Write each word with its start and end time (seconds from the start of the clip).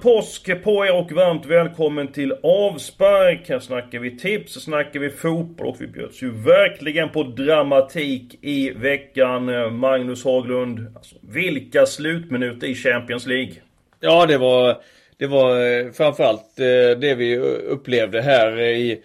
Glad 0.00 0.14
påsk 0.14 0.62
på 0.62 0.86
er 0.86 0.94
och 0.94 1.12
varmt 1.12 1.46
välkommen 1.46 2.12
till 2.12 2.32
Avspark. 2.42 3.48
Här 3.48 3.58
snackar 3.58 3.98
vi 3.98 4.18
tips, 4.18 4.54
här 4.54 4.60
snackar 4.60 5.00
vi 5.00 5.10
fotboll 5.10 5.66
och 5.66 5.80
vi 5.80 5.86
bjöds 5.86 6.22
ju 6.22 6.30
verkligen 6.30 7.08
på 7.08 7.22
dramatik 7.22 8.38
i 8.42 8.70
veckan. 8.70 9.48
Eh, 9.48 9.70
Magnus 9.70 10.24
Haglund, 10.24 10.96
alltså, 10.96 11.16
vilka 11.22 11.86
slutminuter 11.86 12.66
i 12.66 12.74
Champions 12.74 13.26
League? 13.26 13.52
Ja, 14.00 14.26
det 14.26 14.38
var, 14.38 14.76
det 15.16 15.26
var 15.26 15.60
eh, 15.60 15.92
framförallt 15.92 16.58
eh, 16.58 16.98
det 17.00 17.14
vi 17.14 17.38
upplevde 17.68 18.22
här 18.22 18.60
i, 18.60 19.02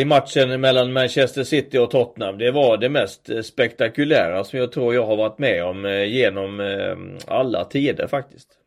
i 0.00 0.04
matchen 0.04 0.60
mellan 0.60 0.92
Manchester 0.92 1.44
City 1.44 1.78
och 1.78 1.90
Tottenham. 1.90 2.38
Det 2.38 2.50
var 2.50 2.76
det 2.76 2.88
mest 2.88 3.30
spektakulära 3.44 4.44
som 4.44 4.58
jag 4.58 4.72
tror 4.72 4.94
jag 4.94 5.06
har 5.06 5.16
varit 5.16 5.38
med 5.38 5.64
om 5.64 6.04
genom 6.08 6.60
alla 7.26 7.64
tider 7.64 8.06
faktiskt. 8.06 8.59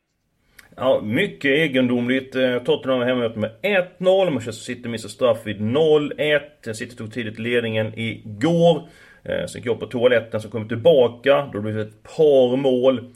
Ja, 0.76 1.02
mycket 1.02 1.52
egendomligt. 1.52 2.36
Eh, 2.36 2.64
Tottenham 2.64 3.00
har 3.00 3.06
hemma 3.06 3.30
med 3.36 3.52
1-0. 3.62 4.30
Manchester 4.30 4.64
City 4.64 4.90
missar 4.90 5.10
straff 5.10 5.38
vid 5.44 5.62
0-1. 5.62 6.68
Eh, 6.68 6.74
City 6.74 6.96
tog 6.96 7.14
tidigt 7.14 7.40
ledningen 7.40 8.00
igår. 8.00 8.90
Eh, 9.24 9.46
sen 9.46 9.60
gick 9.62 9.66
jag 9.66 9.80
på 9.80 9.86
toaletten, 9.86 10.42
så 10.42 10.50
kom 10.50 10.68
tillbaka. 10.68 11.50
Då 11.54 11.62
blev 11.62 11.76
det 11.76 11.82
ett 11.82 12.04
par 12.04 12.58
mål. 12.58 13.14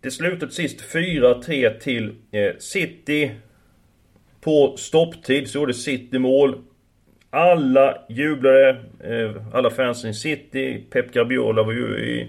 Det 0.00 0.10
slutade 0.10 0.52
sist 0.52 0.80
4-3 0.80 1.78
till 1.80 2.14
City. 2.58 3.30
På 4.40 4.74
stopptid 4.76 5.48
så 5.48 5.58
gjorde 5.58 5.74
City 5.74 6.18
mål. 6.18 6.58
Alla 7.30 7.98
jublade. 8.08 8.76
Alla 9.52 9.70
fansen 9.70 10.10
i 10.10 10.14
City. 10.14 10.84
Pep 10.90 11.12
Guardiola 11.12 11.62
var 11.62 11.72
ju 11.72 11.98
i 11.98 12.28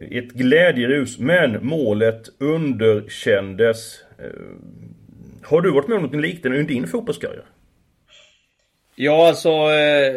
ett 0.00 0.32
glädjerus, 0.32 1.18
men 1.18 1.66
målet 1.66 2.28
underkändes. 2.38 4.00
Eh, 4.18 4.24
har 5.42 5.60
du 5.60 5.70
varit 5.70 5.88
med 5.88 5.96
om 5.96 6.02
något 6.02 6.20
liknande 6.20 6.58
under 6.58 6.74
din 6.74 6.86
fotbollskarriär? 6.86 7.44
Ja, 8.94 9.28
alltså... 9.28 9.48
Eh, 9.48 10.14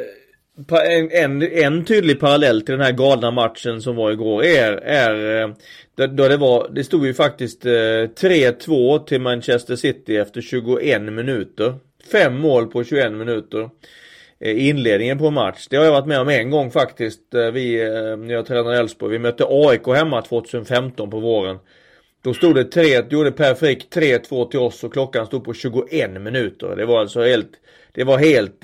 en, 1.11 1.41
en, 1.41 1.85
tydlig 1.85 2.19
parallell 2.19 2.61
till 2.61 2.71
den 2.71 2.85
här 2.85 2.91
galna 2.91 3.31
matchen 3.31 3.81
som 3.81 3.95
var 3.95 4.11
igår 4.11 4.43
är, 4.43 4.73
är 4.73 5.41
eh, 5.41 6.07
då 6.07 6.27
det 6.27 6.37
var, 6.37 6.69
det 6.71 6.83
stod 6.83 7.05
ju 7.05 7.13
faktiskt 7.13 7.65
3-2 7.65 9.05
till 9.05 9.21
Manchester 9.21 9.75
City 9.75 10.17
efter 10.17 10.41
21 10.41 11.01
minuter. 11.01 11.73
Fem 12.11 12.37
mål 12.37 12.67
på 12.67 12.83
21 12.83 13.13
minuter. 13.13 13.69
Eh, 14.41 14.67
inledningen 14.67 15.17
på 15.17 15.27
en 15.27 15.33
match. 15.33 15.67
Det 15.69 15.77
har 15.77 15.85
jag 15.85 15.91
varit 15.91 16.05
med 16.05 16.19
om 16.19 16.29
en 16.29 16.49
gång 16.49 16.71
faktiskt. 16.71 17.33
Eh, 17.33 17.51
vi, 17.51 17.81
eh, 17.81 18.17
när 18.17 18.33
jag 18.33 18.45
tränade 18.45 18.77
Elfsborg. 18.77 19.11
Vi 19.11 19.19
mötte 19.19 19.45
AIK 19.49 19.87
hemma 19.87 20.21
2015 20.21 21.09
på 21.09 21.19
våren. 21.19 21.59
Då 22.23 22.33
stod 22.33 22.55
det 22.55 22.63
3, 22.63 23.03
gjorde 23.09 23.31
Per 23.31 23.53
Frick 23.53 23.89
3-2 23.89 24.49
till 24.49 24.59
oss 24.59 24.83
och 24.83 24.93
klockan 24.93 25.25
stod 25.25 25.43
på 25.43 25.53
21 25.53 26.21
minuter. 26.21 26.75
Det 26.75 26.85
var 26.85 26.99
alltså 26.99 27.21
helt, 27.21 27.49
det 27.91 28.03
var 28.03 28.17
helt, 28.17 28.63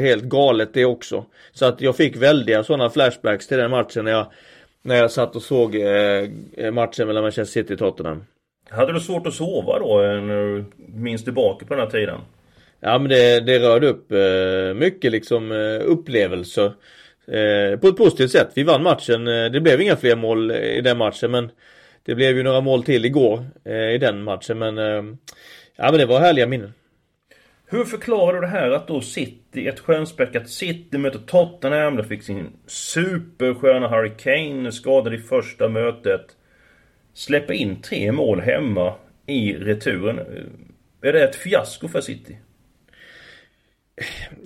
helt 0.00 0.24
galet 0.24 0.74
det 0.74 0.84
också. 0.84 1.24
Så 1.52 1.66
att 1.66 1.80
jag 1.80 1.96
fick 1.96 2.16
väldiga 2.16 2.64
sådana 2.64 2.90
flashbacks 2.90 3.46
till 3.46 3.58
den 3.58 3.70
matchen 3.70 4.04
när 4.04 4.12
jag, 4.12 4.26
när 4.82 4.96
jag 4.96 5.10
satt 5.10 5.36
och 5.36 5.42
såg 5.42 5.76
matchen 6.72 7.06
mellan 7.06 7.22
Manchester 7.22 7.60
City 7.62 7.74
och 7.74 7.78
Tottenham. 7.78 8.24
Hade 8.70 8.92
du 8.92 9.00
svårt 9.00 9.26
att 9.26 9.34
sova 9.34 9.78
då 9.78 9.96
när 9.96 10.42
du 10.42 10.64
minns 10.76 11.24
tillbaka 11.24 11.66
på 11.66 11.74
den 11.74 11.84
här 11.84 11.90
tiden? 11.90 12.20
Ja 12.84 12.98
men 12.98 13.08
det, 13.08 13.40
det 13.40 13.58
rörde 13.58 13.88
upp 13.88 14.12
eh, 14.12 14.74
mycket 14.74 15.12
liksom 15.12 15.52
eh, 15.52 15.80
upplevelser. 15.84 16.72
Eh, 17.26 17.78
på 17.78 17.88
ett 17.88 17.96
positivt 17.96 18.30
sätt. 18.30 18.50
Vi 18.54 18.62
vann 18.62 18.82
matchen. 18.82 19.28
Eh, 19.28 19.50
det 19.50 19.60
blev 19.60 19.80
inga 19.80 19.96
fler 19.96 20.16
mål 20.16 20.50
i 20.50 20.80
den 20.80 20.98
matchen 20.98 21.30
men 21.30 21.50
det 22.04 22.14
blev 22.14 22.36
ju 22.36 22.42
några 22.42 22.60
mål 22.60 22.84
till 22.84 23.04
igår 23.04 23.44
eh, 23.64 23.90
i 23.90 23.98
den 23.98 24.22
matchen 24.22 24.58
men 24.58 24.78
eh, 24.78 25.02
Ja 25.76 25.90
men 25.90 25.98
det 25.98 26.06
var 26.06 26.20
härliga 26.20 26.46
minnen. 26.46 26.72
Hur 27.66 27.84
förklarar 27.84 28.34
du 28.34 28.40
det 28.40 28.46
här 28.46 28.70
att 28.70 28.88
då 28.88 29.00
City, 29.00 29.68
ett 29.68 29.80
skönspäckat 29.80 30.48
City 30.48 30.98
möter 30.98 31.18
Tottenham, 31.18 31.96
De 31.96 32.04
fick 32.04 32.22
sin 32.22 32.52
Supersköna 32.66 33.88
Harry 33.88 34.10
Kane 34.18 34.72
skadad 34.72 35.14
i 35.14 35.18
första 35.18 35.68
mötet. 35.68 36.26
Släpper 37.14 37.54
in 37.54 37.82
tre 37.82 38.12
mål 38.12 38.40
hemma 38.40 38.94
i 39.26 39.52
returen. 39.52 40.18
Eh, 40.18 41.08
är 41.08 41.12
det 41.12 41.24
ett 41.24 41.36
fiasko 41.36 41.88
för 41.88 42.00
City? 42.00 42.38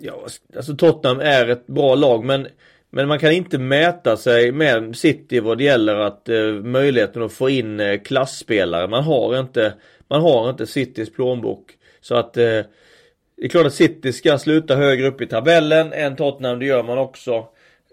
Ja, 0.01 0.27
alltså 0.57 0.77
Tottenham 0.77 1.21
är 1.21 1.49
ett 1.49 1.67
bra 1.67 1.95
lag 1.95 2.25
men 2.25 2.49
men 2.91 3.09
man 3.09 3.19
kan 3.19 3.33
inte 3.33 3.59
mäta 3.59 4.17
sig 4.17 4.53
med 4.53 4.97
City 4.97 5.41
vad 5.41 5.59
det 5.59 5.65
gäller 5.65 5.97
att 5.97 6.29
eh, 6.29 6.53
möjligheten 6.53 7.23
att 7.23 7.33
få 7.33 7.51
in 7.51 7.81
eh, 7.81 8.01
klassspelare. 8.01 8.89
Man 8.89 9.05
har 9.05 9.41
inte 9.41 9.75
Man 10.09 10.21
har 10.21 10.51
inte 10.51 10.67
Citys 10.67 11.13
plånbok. 11.13 11.73
Så 12.01 12.15
att 12.15 12.37
eh, 12.37 12.43
Det 13.37 13.45
är 13.45 13.49
klart 13.49 13.67
att 13.67 13.75
City 13.75 14.13
ska 14.13 14.39
sluta 14.39 14.77
högre 14.77 15.07
upp 15.09 15.21
i 15.21 15.27
tabellen 15.27 15.93
än 15.93 16.17
Tottenham, 16.17 16.59
det 16.59 16.67
gör 16.67 16.83
man 16.83 16.99
också. 16.99 17.49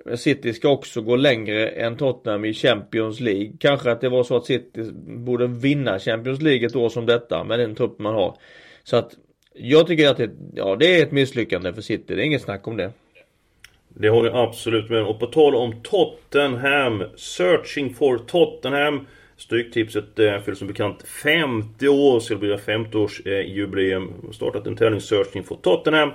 Men 0.06 0.18
City 0.18 0.54
ska 0.54 0.70
också 0.70 1.02
gå 1.02 1.16
längre 1.16 1.68
än 1.68 1.98
Tottenham 1.98 2.46
i 2.46 2.54
Champions 2.54 3.20
League. 3.20 3.54
Kanske 3.60 3.92
att 3.92 4.02
det 4.02 4.10
var 4.10 4.24
så 4.24 4.38
att 4.38 4.46
City 4.46 4.92
borde 5.06 5.48
vinna 5.48 6.00
Champions 6.00 6.42
League 6.42 6.68
ett 6.68 6.76
år 6.76 6.90
som 6.90 7.06
detta 7.06 7.44
med 7.44 7.60
den 7.60 7.76
trupp 7.76 8.00
man 8.00 8.14
har. 8.14 8.38
Så 8.84 8.96
att 8.96 9.12
jag 9.54 9.88
tycker 9.88 10.10
att 10.10 10.18
det, 10.18 10.32
ja, 10.54 10.76
det 10.76 11.00
är 11.00 11.04
ett 11.04 11.12
misslyckande 11.12 11.74
för 11.74 11.82
City. 11.82 12.16
Det 12.16 12.22
är 12.22 12.26
inget 12.26 12.42
snack 12.42 12.68
om 12.68 12.78
det. 12.78 12.92
Det 13.88 14.10
håller 14.10 14.30
jag 14.30 14.48
absolut 14.48 14.90
med 14.90 15.04
Och 15.04 15.20
på 15.20 15.26
tal 15.26 15.56
om 15.56 15.74
Tottenham. 15.84 17.04
Searching 17.16 17.94
for 17.94 18.18
Tottenham. 18.18 19.08
Stryktipset 19.38 20.20
eh, 20.20 20.40
fyller 20.40 20.56
som 20.56 20.68
bekant 20.68 21.08
50 21.24 21.88
år. 21.88 22.20
Så 22.20 22.34
det 22.34 22.40
blir 22.40 22.58
50 22.58 22.98
års 22.98 23.26
eh, 23.26 23.52
jubileum. 23.56 24.14
Startat 24.32 24.68
en 24.68 24.76
tävling 24.76 25.02
Searching 25.02 25.44
for 25.44 25.56
Tottenham. 25.56 26.12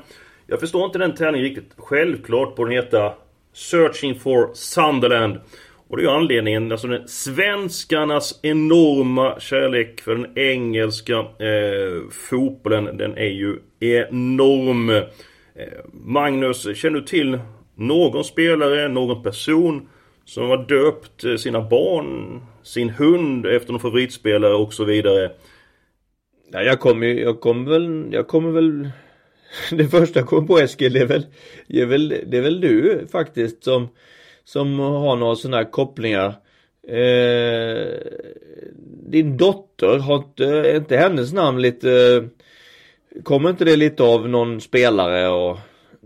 Jag 0.46 0.60
förstår 0.60 0.84
inte 0.84 0.98
den 0.98 1.14
tävlingen 1.14 1.48
riktigt. 1.48 1.72
Självklart 1.76 2.56
borde 2.56 2.70
den 2.70 2.84
heta 2.84 3.14
Searching 3.52 4.14
for 4.14 4.50
Sunderland. 4.54 5.40
Och 5.88 5.96
det 5.96 6.02
är 6.02 6.08
anledningen, 6.08 6.72
alltså 6.72 6.88
den 6.88 7.08
svenskarnas 7.08 8.40
enorma 8.42 9.40
kärlek 9.40 10.00
för 10.00 10.14
den 10.14 10.38
engelska 10.38 11.14
eh, 11.18 12.10
fotbollen. 12.10 12.96
Den 12.96 13.18
är 13.18 13.30
ju 13.30 13.58
enorm. 13.80 14.90
Eh, 14.90 15.04
Magnus, 15.92 16.76
känner 16.76 17.00
du 17.00 17.04
till 17.04 17.38
någon 17.74 18.24
spelare, 18.24 18.88
någon 18.88 19.22
person 19.22 19.88
som 20.24 20.48
har 20.48 20.56
döpt 20.68 21.24
eh, 21.24 21.36
sina 21.36 21.68
barn, 21.68 22.40
sin 22.62 22.90
hund 22.90 23.46
efter 23.46 23.72
någon 23.72 23.80
favoritspelare 23.80 24.54
och 24.54 24.74
så 24.74 24.84
vidare? 24.84 25.30
Ja, 26.52 26.62
jag 26.62 26.80
kommer 26.80 27.06
jag 27.06 27.40
kommer 27.40 27.70
väl, 27.70 28.08
jag 28.12 28.28
kommer 28.28 28.50
väl 28.50 28.88
Det 29.70 29.88
första 29.88 30.18
jag 30.18 30.28
kom 30.28 30.46
på 30.46 30.58
Eskil, 30.58 30.92
det 30.92 31.00
är 31.00 31.06
väl, 31.06 31.26
det 31.66 31.80
är 31.80 31.86
väl, 31.86 32.08
det 32.26 32.38
är 32.38 32.42
väl 32.42 32.60
du 32.60 33.06
faktiskt 33.12 33.64
som 33.64 33.88
som 34.48 34.78
har 34.78 35.16
några 35.16 35.36
sådana 35.36 35.56
här 35.56 35.70
kopplingar. 35.70 36.34
Eh, 36.88 37.86
din 39.10 39.36
dotter, 39.36 39.98
har 39.98 40.16
inte, 40.16 40.44
är 40.44 40.76
inte 40.76 40.96
hennes 40.96 41.32
namn 41.32 41.62
lite... 41.62 42.24
Kommer 43.22 43.50
inte 43.50 43.64
det 43.64 43.76
lite 43.76 44.02
av 44.02 44.28
någon 44.28 44.60
spelare 44.60 45.28
och, 45.28 45.58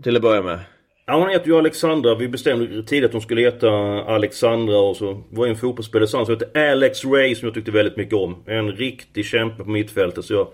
till 0.03 0.15
att 0.15 0.21
börja 0.21 0.41
med? 0.41 0.59
Ja, 1.05 1.19
hon 1.19 1.29
heter 1.29 1.47
ju 1.47 1.57
Alexandra. 1.57 2.15
Vi 2.15 2.27
bestämde 2.27 2.83
tidigt 2.83 3.05
att 3.05 3.13
hon 3.13 3.21
skulle 3.21 3.41
heta 3.41 3.69
Alexandra 4.03 4.77
och 4.77 4.95
så 4.95 5.23
var 5.29 5.47
en 5.47 5.55
fotbollsspelare 5.55 6.07
som 6.07 6.25
hette 6.29 6.71
Alex 6.71 7.05
Ray 7.05 7.35
som 7.35 7.45
jag 7.45 7.55
tyckte 7.55 7.71
väldigt 7.71 7.97
mycket 7.97 8.13
om. 8.13 8.43
En 8.45 8.71
riktig 8.71 9.25
kämpe 9.25 9.63
på 9.63 9.69
mittfältet. 9.69 10.25
Så 10.25 10.33
jag, 10.33 10.47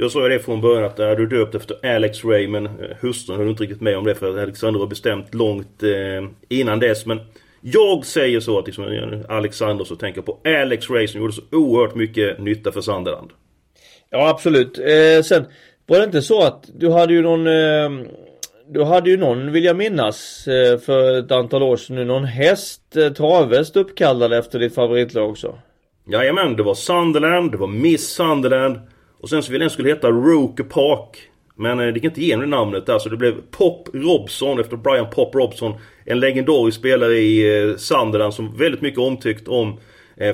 jag 0.00 0.10
sa 0.10 0.22
ju 0.22 0.28
det 0.28 0.38
från 0.38 0.60
början 0.60 0.84
att 0.84 0.98
är 0.98 1.16
du 1.16 1.26
döpt 1.26 1.54
efter 1.54 1.94
Alex 1.96 2.24
Ray 2.24 2.48
men 2.48 2.66
eh, 2.66 2.72
hustrun 3.00 3.38
höll 3.38 3.48
inte 3.48 3.62
riktigt 3.62 3.80
med 3.80 3.98
om 3.98 4.04
det 4.04 4.14
för 4.14 4.38
Alexander 4.38 4.80
var 4.80 4.86
bestämt 4.86 5.34
långt 5.34 5.82
eh, 5.82 6.30
innan 6.48 6.80
dess. 6.80 7.06
Men 7.06 7.20
jag 7.60 8.06
säger 8.06 8.40
så 8.40 8.58
att 8.58 8.66
liksom, 8.66 9.22
Alexander 9.28 9.84
så 9.84 9.96
tänker 9.96 10.22
på 10.22 10.38
Alex 10.44 10.90
Ray 10.90 11.08
som 11.08 11.20
gjorde 11.20 11.32
så 11.32 11.42
oerhört 11.52 11.94
mycket 11.94 12.40
nytta 12.40 12.72
för 12.72 12.80
Sunderland. 12.80 13.30
Ja 14.10 14.28
absolut. 14.28 14.78
Eh, 14.78 15.22
sen 15.24 15.44
var 15.86 15.98
det 15.98 16.04
inte 16.04 16.22
så 16.22 16.42
att 16.42 16.70
du 16.74 16.90
hade 16.90 17.12
ju 17.12 17.22
någon... 17.22 17.46
Eh, 17.46 18.08
du 18.70 18.84
hade 18.84 19.10
ju 19.10 19.16
någon, 19.16 19.52
vill 19.52 19.64
jag 19.64 19.76
minnas, 19.76 20.48
eh, 20.48 20.78
för 20.78 21.18
ett 21.18 21.32
antal 21.32 21.62
år 21.62 21.76
sedan 21.76 21.96
nu, 21.96 22.04
någon 22.04 22.24
häst, 22.24 22.96
eh, 22.96 23.12
travhäst 23.12 23.76
uppkallad 23.76 24.32
efter 24.32 24.58
ditt 24.58 24.74
favoritlag 24.74 25.30
också. 25.30 25.58
Jajamän, 26.06 26.56
det 26.56 26.62
var 26.62 26.74
Sunderland, 26.74 27.52
det 27.52 27.56
var 27.56 27.66
Miss 27.66 28.08
Sunderland. 28.08 28.78
Och 29.20 29.28
sen 29.28 29.42
så 29.42 29.52
ville 29.52 29.64
den 29.64 29.70
skulle 29.70 29.88
heta 29.88 30.10
Roker 30.10 30.64
Park. 30.64 31.18
Men 31.54 31.78
det 31.78 31.90
gick 31.90 32.04
inte 32.04 32.20
igenom 32.20 32.50
det 32.50 32.56
namnet 32.56 32.86
där 32.86 32.98
så 32.98 33.08
det 33.08 33.16
blev 33.16 33.34
Pop 33.50 33.88
Robson 33.92 34.60
efter 34.60 34.76
Brian 34.76 35.10
Pop 35.10 35.34
Robson. 35.34 35.74
En 36.04 36.20
legendarisk 36.20 36.78
spelare 36.78 37.18
i 37.18 37.74
Sunderland 37.78 38.34
som 38.34 38.56
väldigt 38.56 38.80
mycket 38.80 39.00
omtyckt 39.00 39.48
om 39.48 39.80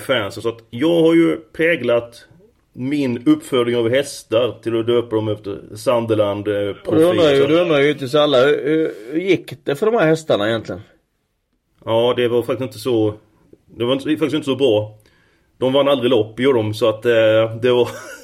fansen. 0.01 0.43
Så 0.43 0.49
att 0.49 0.59
jag 0.71 1.03
har 1.03 1.15
ju 1.15 1.37
präglat 1.37 2.27
min 2.75 3.29
uppfödning 3.29 3.77
av 3.77 3.91
hästar 3.91 4.61
till 4.63 4.81
att 4.81 4.87
döpa 4.87 5.17
dem 5.17 5.29
efter 5.29 5.77
Sunderland 5.77 6.49
eh, 6.49 6.75
Och 6.87 6.97
du 6.97 7.05
undrar 7.05 7.31
ju, 7.31 7.47
du 7.47 7.61
undrar 7.61 7.81
ju 7.81 7.95
till 7.95 8.17
alla, 8.17 8.39
hur, 8.47 8.93
gick 9.15 9.53
det 9.65 9.77
för 9.77 9.87
de 9.87 9.95
här 9.95 10.07
hästarna 10.07 10.49
egentligen? 10.49 10.81
Ja, 11.85 12.15
det 12.17 12.29
var 12.29 12.43
faktiskt 12.43 12.63
inte 12.63 12.79
så... 12.79 13.15
Det 13.67 13.85
var 13.85 13.97
faktiskt 13.97 14.35
inte 14.35 14.45
så 14.45 14.57
bra. 14.57 14.99
De 15.59 15.73
vann 15.73 15.89
aldrig 15.89 16.11
lopp, 16.11 16.41
gjorde 16.41 16.59
de, 16.59 16.75
så 16.75 16.89
att 16.89 17.05
eh, 17.05 17.57
det 17.63 17.73
var... 17.73 17.89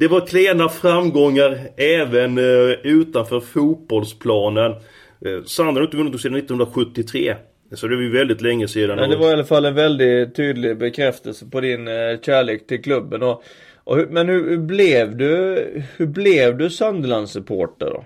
det 0.00 0.08
var 0.08 0.26
klena 0.26 0.68
framgångar 0.68 1.58
även 1.76 2.38
eh, 2.38 2.70
utanför 2.82 3.40
fotbollsplanen. 3.40 4.70
Eh, 4.70 5.42
Sunderland 5.44 5.76
har 5.76 5.84
inte 5.84 5.96
vunnit 5.96 6.20
sedan 6.20 6.34
1973. 6.34 7.34
Så 7.72 7.86
det 7.88 7.96
var 7.96 8.02
ju 8.02 8.10
väldigt 8.10 8.40
länge 8.40 8.68
sedan. 8.68 8.96
Men 8.96 9.10
det 9.10 9.16
var 9.16 9.30
i 9.30 9.32
alla 9.32 9.44
fall 9.44 9.64
en 9.64 9.74
väldigt 9.74 10.34
tydlig 10.34 10.78
bekräftelse 10.78 11.46
på 11.46 11.60
din 11.60 11.88
eh, 11.88 12.20
kärlek 12.22 12.66
till 12.66 12.82
klubben. 12.82 13.22
Och 13.22 13.96
hur, 13.96 14.06
men 14.06 14.28
hur, 14.28 14.58
blev 14.58 15.16
du, 15.16 15.66
hur 15.96 16.06
blev 16.06 16.58
du 16.58 16.70
Sunderland-supporter 16.70 17.86
då? 17.86 18.04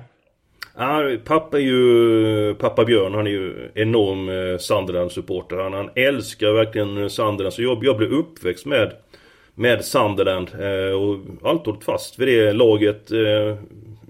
Ja, 0.77 1.11
pappa 1.25 1.59
är 1.59 1.63
ju, 1.63 2.55
pappa 2.55 2.85
Björn 2.85 3.15
han 3.15 3.27
är 3.27 3.31
ju 3.31 3.71
enorm 3.75 4.59
Sunderland-supporter. 4.59 5.57
Han, 5.57 5.73
han 5.73 5.91
älskar 5.95 6.53
verkligen 6.53 7.11
Sunderland. 7.11 7.55
Så 7.55 7.63
jag, 7.63 7.85
jag 7.85 7.97
blev 7.97 8.13
uppväxt 8.13 8.67
med, 8.67 8.93
med 9.55 9.85
Sunderland. 9.85 10.51
Eh, 10.61 11.01
och 11.01 11.19
allt 11.43 11.67
hållit 11.67 11.85
fast 11.85 12.19
vid 12.19 12.29
det 12.29 12.53
laget. 12.53 13.13
Eh, 13.13 13.57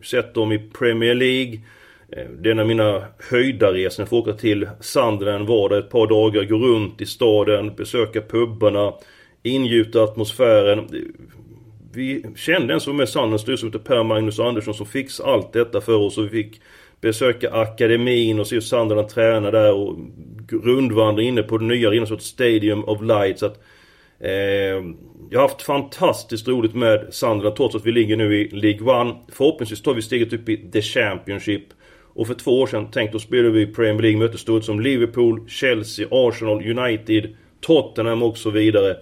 sett 0.03 0.35
dem 0.35 0.53
i 0.53 0.59
Premier 0.59 1.15
League. 1.15 1.61
Eh, 2.09 2.27
det 2.39 2.49
är 2.49 2.53
en 2.53 2.59
av 2.59 2.67
mina 2.67 3.03
höjdarresor. 3.31 4.03
Jag 4.03 4.09
får 4.09 4.19
åka 4.19 4.33
till 4.33 4.69
Sunderland 4.81 5.49
vara 5.49 5.75
där 5.75 5.81
ett 5.81 5.91
par 5.91 6.07
dagar. 6.07 6.45
Gå 6.45 6.57
runt 6.57 7.01
i 7.01 7.07
staden, 7.07 7.75
besöka 7.75 8.21
pubbarna. 8.21 8.93
Ingjuta 9.43 10.03
atmosfären 10.03 10.89
vi 11.95 12.25
kände 12.37 12.75
en 12.75 12.81
som 12.81 12.93
var 12.93 12.99
med 12.99 13.09
Sandens 13.09 13.43
styrelse 13.43 13.61
som 13.61 13.69
heter 13.69 13.79
Per 13.79 14.03
Magnus 14.03 14.41
Andersson 14.41 14.75
som 14.75 14.87
fixade 14.87 15.33
allt 15.33 15.53
detta 15.53 15.81
för 15.81 15.97
oss 15.97 16.19
och 16.19 16.25
vi 16.25 16.29
fick 16.29 16.61
besöka 17.01 17.51
akademin 17.51 18.41
och 18.41 18.47
se 18.47 18.57
hur 18.57 18.61
Sunderland 18.61 19.09
träna 19.09 19.51
där 19.51 19.73
och 19.73 19.97
rundvandra 20.63 21.23
inne 21.23 21.43
på 21.43 21.59
det 21.59 21.65
nya 21.65 21.89
arenan, 21.89 22.21
Stadium 22.21 22.85
of 22.85 23.03
Light. 23.03 23.39
Så 23.39 23.47
att, 23.47 23.63
Eh, 24.25 24.85
jag 25.31 25.41
har 25.41 25.49
haft 25.49 25.63
fantastiskt 25.63 26.49
roligt 26.49 26.75
med 26.75 27.07
Sandra 27.11 27.51
trots 27.51 27.75
att 27.75 27.87
vi 27.87 27.93
ligger 27.93 28.17
nu 28.17 28.41
i 28.41 28.49
League 28.49 29.01
One. 29.01 29.15
Förhoppningsvis 29.29 29.83
tar 29.83 29.95
vi 29.95 30.03
steget 30.03 30.33
upp 30.33 30.49
i 30.49 30.57
The 30.57 30.83
Championship. 30.83 31.65
Och 32.15 32.27
för 32.27 32.35
två 32.35 32.61
år 32.61 32.67
sedan 32.67 32.91
tänkte 32.91 33.17
oss 33.17 33.23
spelade 33.23 33.51
vi 33.51 33.67
Premier 33.67 34.03
League 34.03 34.19
mötte 34.19 34.39
stort 34.39 34.65
som 34.65 34.81
Liverpool, 34.81 35.49
Chelsea, 35.49 36.07
Arsenal, 36.11 36.79
United, 36.79 37.37
Tottenham 37.61 38.23
och 38.23 38.39
så 38.39 38.51
vidare. 38.51 38.97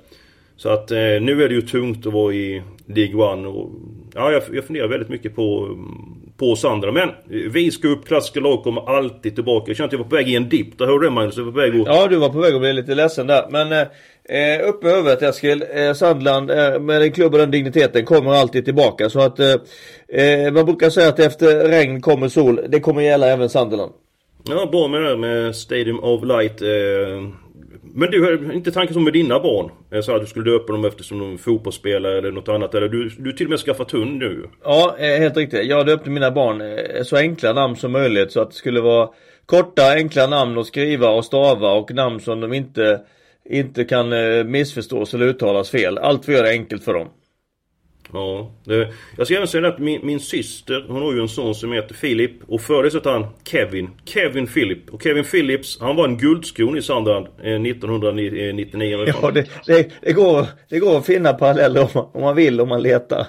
Så 0.57 0.69
att 0.69 0.91
eh, 0.91 0.97
nu 0.99 1.43
är 1.45 1.49
det 1.49 1.55
ju 1.55 1.63
tungt 1.63 2.07
att 2.07 2.13
vara 2.13 2.35
i 2.35 2.63
League 2.87 3.15
One 3.15 3.49
och 3.49 3.71
ja, 4.15 4.33
jag, 4.33 4.43
jag 4.53 4.65
funderar 4.65 4.89
väldigt 4.89 5.09
mycket 5.09 5.35
på, 5.35 5.65
mm, 5.65 6.12
på 6.43 6.57
Sandra. 6.57 6.93
Men 6.93 7.09
vi 7.53 7.71
ska 7.71 7.89
upp, 7.89 8.07
klassiska 8.07 8.41
lag 8.41 8.63
kommer 8.65 8.97
alltid 8.97 9.35
tillbaka. 9.35 9.71
Jag 9.71 9.77
känner 9.77 9.87
att 9.87 9.93
jag 9.93 9.99
var 9.99 10.07
på 10.07 10.17
väg 10.17 10.29
i 10.29 10.37
en 10.37 10.49
dipp. 10.49 10.79
Där 10.79 10.87
hörde 10.87 11.07
du 11.07 11.11
Magnus? 11.11 11.37
Jag 11.37 11.45
var 11.45 11.53
på 11.53 11.59
väg 11.59 11.81
att... 11.81 11.87
Ja, 11.87 12.07
du 12.07 12.17
var 12.17 12.29
på 12.29 12.39
väg 12.39 12.55
att 12.55 12.61
bli 12.61 12.73
lite 12.73 12.95
ledsen 12.95 13.27
där. 13.27 13.47
Men 13.51 13.73
eh, 13.73 14.69
upp 14.69 14.83
med 14.83 14.93
huvudet 14.93 15.23
Eskil. 15.23 15.65
Eh, 15.75 15.93
Sandland 15.93 16.51
eh, 16.51 16.81
med 16.81 17.03
en 17.03 17.13
klubb 17.13 17.33
och 17.33 17.39
den 17.39 17.51
digniteten 17.51 18.05
kommer 18.05 18.31
alltid 18.33 18.65
tillbaka. 18.65 19.11
Så 19.11 19.21
att 19.21 19.39
eh, 19.39 19.55
eh, 20.09 20.53
man 20.53 20.65
brukar 20.65 20.91
säga 20.91 21.09
att 21.09 21.19
efter 21.19 21.69
regn 21.69 22.01
kommer 22.01 22.29
sol. 22.29 22.61
Det 22.69 22.81
kommer 22.81 23.03
gälla 23.03 23.27
även 23.29 23.49
Sunderland. 23.49 23.93
Ja, 24.49 24.69
bra 24.73 24.89
med 24.89 25.03
det 25.03 25.09
här 25.09 25.17
med 25.17 25.57
Stadium 25.57 26.01
of 26.01 26.25
Light. 26.25 26.63
Men 27.95 28.11
du 28.11 28.25
har 28.25 28.53
inte 28.53 28.73
tanken 28.73 28.95
som 28.95 29.05
med 29.05 29.13
dina 29.13 29.41
barn? 29.41 29.71
Eh, 29.91 30.01
så 30.01 30.15
att 30.15 30.21
du 30.21 30.27
skulle 30.27 30.51
döpa 30.51 30.73
dem 30.73 30.85
eftersom 30.85 31.19
de 31.19 31.33
är 31.33 31.37
fotbollsspelare 31.37 32.19
eller 32.19 32.33
något 32.33 32.49
annat. 32.49 32.75
Eller 32.75 32.89
du, 32.89 33.09
du 33.19 33.33
till 33.33 33.47
och 33.47 33.51
med 33.51 33.59
skaffat 33.59 33.91
hund 33.91 34.19
nu. 34.19 34.47
Ja, 34.65 34.97
eh, 34.99 35.19
helt 35.19 35.37
riktigt. 35.37 35.67
Jag 35.67 35.87
döpte 35.87 36.11
mina 36.11 36.31
barn 36.31 36.61
eh, 36.61 37.03
så 37.03 37.17
enkla 37.17 37.53
namn 37.53 37.77
som 37.77 37.93
möjligt. 37.93 38.33
Så 38.33 38.41
att 38.41 38.51
det 38.51 38.57
skulle 38.57 38.81
vara 38.81 39.09
korta, 39.47 39.93
enkla 39.93 40.27
namn 40.27 40.59
att 40.59 40.67
skriva 40.67 41.11
och 41.11 41.25
stava 41.25 41.73
och 41.73 41.95
namn 41.95 42.21
som 42.21 42.41
de 42.41 42.53
inte, 42.53 43.01
inte 43.51 43.85
kan 43.85 44.09
missförstås 44.51 45.15
eller 45.15 45.27
uttalas 45.27 45.71
fel. 45.71 45.99
Allt 45.99 46.25
för 46.25 46.33
att 46.33 46.39
göra 46.39 46.47
det 46.47 46.53
enkelt 46.53 46.85
för 46.85 46.95
dem. 46.95 47.09
Ja, 48.13 48.51
det, 48.65 48.89
jag 49.17 49.27
ska 49.27 49.37
även 49.37 49.49
säga 49.49 49.69
att 49.69 49.79
min, 49.79 50.07
min 50.07 50.21
syster, 50.21 50.85
hon 50.89 51.03
har 51.03 51.13
ju 51.13 51.21
en 51.21 51.29
son 51.29 51.55
som 51.55 51.73
heter 51.73 51.95
Philip 51.95 52.33
och 52.47 52.61
före 52.61 52.91
så 52.91 53.01
han 53.05 53.27
Kevin. 53.45 53.91
Kevin 54.05 54.47
Philip. 54.47 54.91
Och 54.91 55.03
Kevin 55.03 55.25
Phillips, 55.25 55.79
han 55.81 55.97
var 55.97 56.09
en 56.09 56.19
guldskon 56.19 56.77
i 56.77 56.83
Sunderland 56.83 57.27
eh, 57.43 57.63
1999. 57.63 59.05
Ja, 59.07 59.31
det, 59.31 59.47
det, 59.67 59.91
det, 60.03 60.13
går, 60.13 60.47
det 60.69 60.79
går 60.79 60.99
att 60.99 61.07
finna 61.07 61.33
paralleller 61.33 61.81
om 61.81 61.89
man, 61.95 62.07
om 62.13 62.23
man 62.23 62.37
vill, 62.37 62.61
om 62.61 62.69
man 62.69 62.83
letar. 62.83 63.27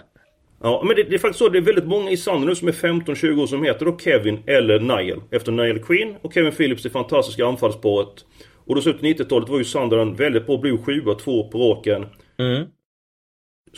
Ja, 0.63 0.83
men 0.85 0.95
det, 0.95 1.03
det, 1.03 1.15
är 1.15 1.19
faktiskt 1.19 1.39
så. 1.39 1.49
Det 1.49 1.57
är 1.57 1.61
väldigt 1.61 1.87
många 1.87 2.11
i 2.11 2.17
Sunderland 2.17 2.49
nu 2.49 2.55
som 2.55 2.67
är 2.67 2.71
15-20 2.71 3.41
år 3.41 3.47
som 3.47 3.63
heter 3.63 3.85
då 3.85 3.97
Kevin 3.97 4.43
eller 4.45 4.79
Niall. 4.79 5.21
Efter 5.31 5.51
Niall 5.51 5.79
Queen 5.79 6.15
och 6.21 6.33
Kevin 6.33 6.51
Phillips, 6.51 6.83
det 6.83 6.89
fantastiska 6.89 7.45
anfallsparet. 7.45 8.25
Och 8.65 8.75
då 8.75 8.81
slutet 8.81 9.01
90-talet 9.01 9.49
var 9.49 9.57
ju 9.57 9.63
Sunderland 9.63 10.17
väldigt 10.17 10.45
bra. 10.45 10.57
Blev 10.57 10.75
7-2 10.75 11.51
på 11.51 11.57
raken. 11.57 12.05
Mm. 12.39 12.63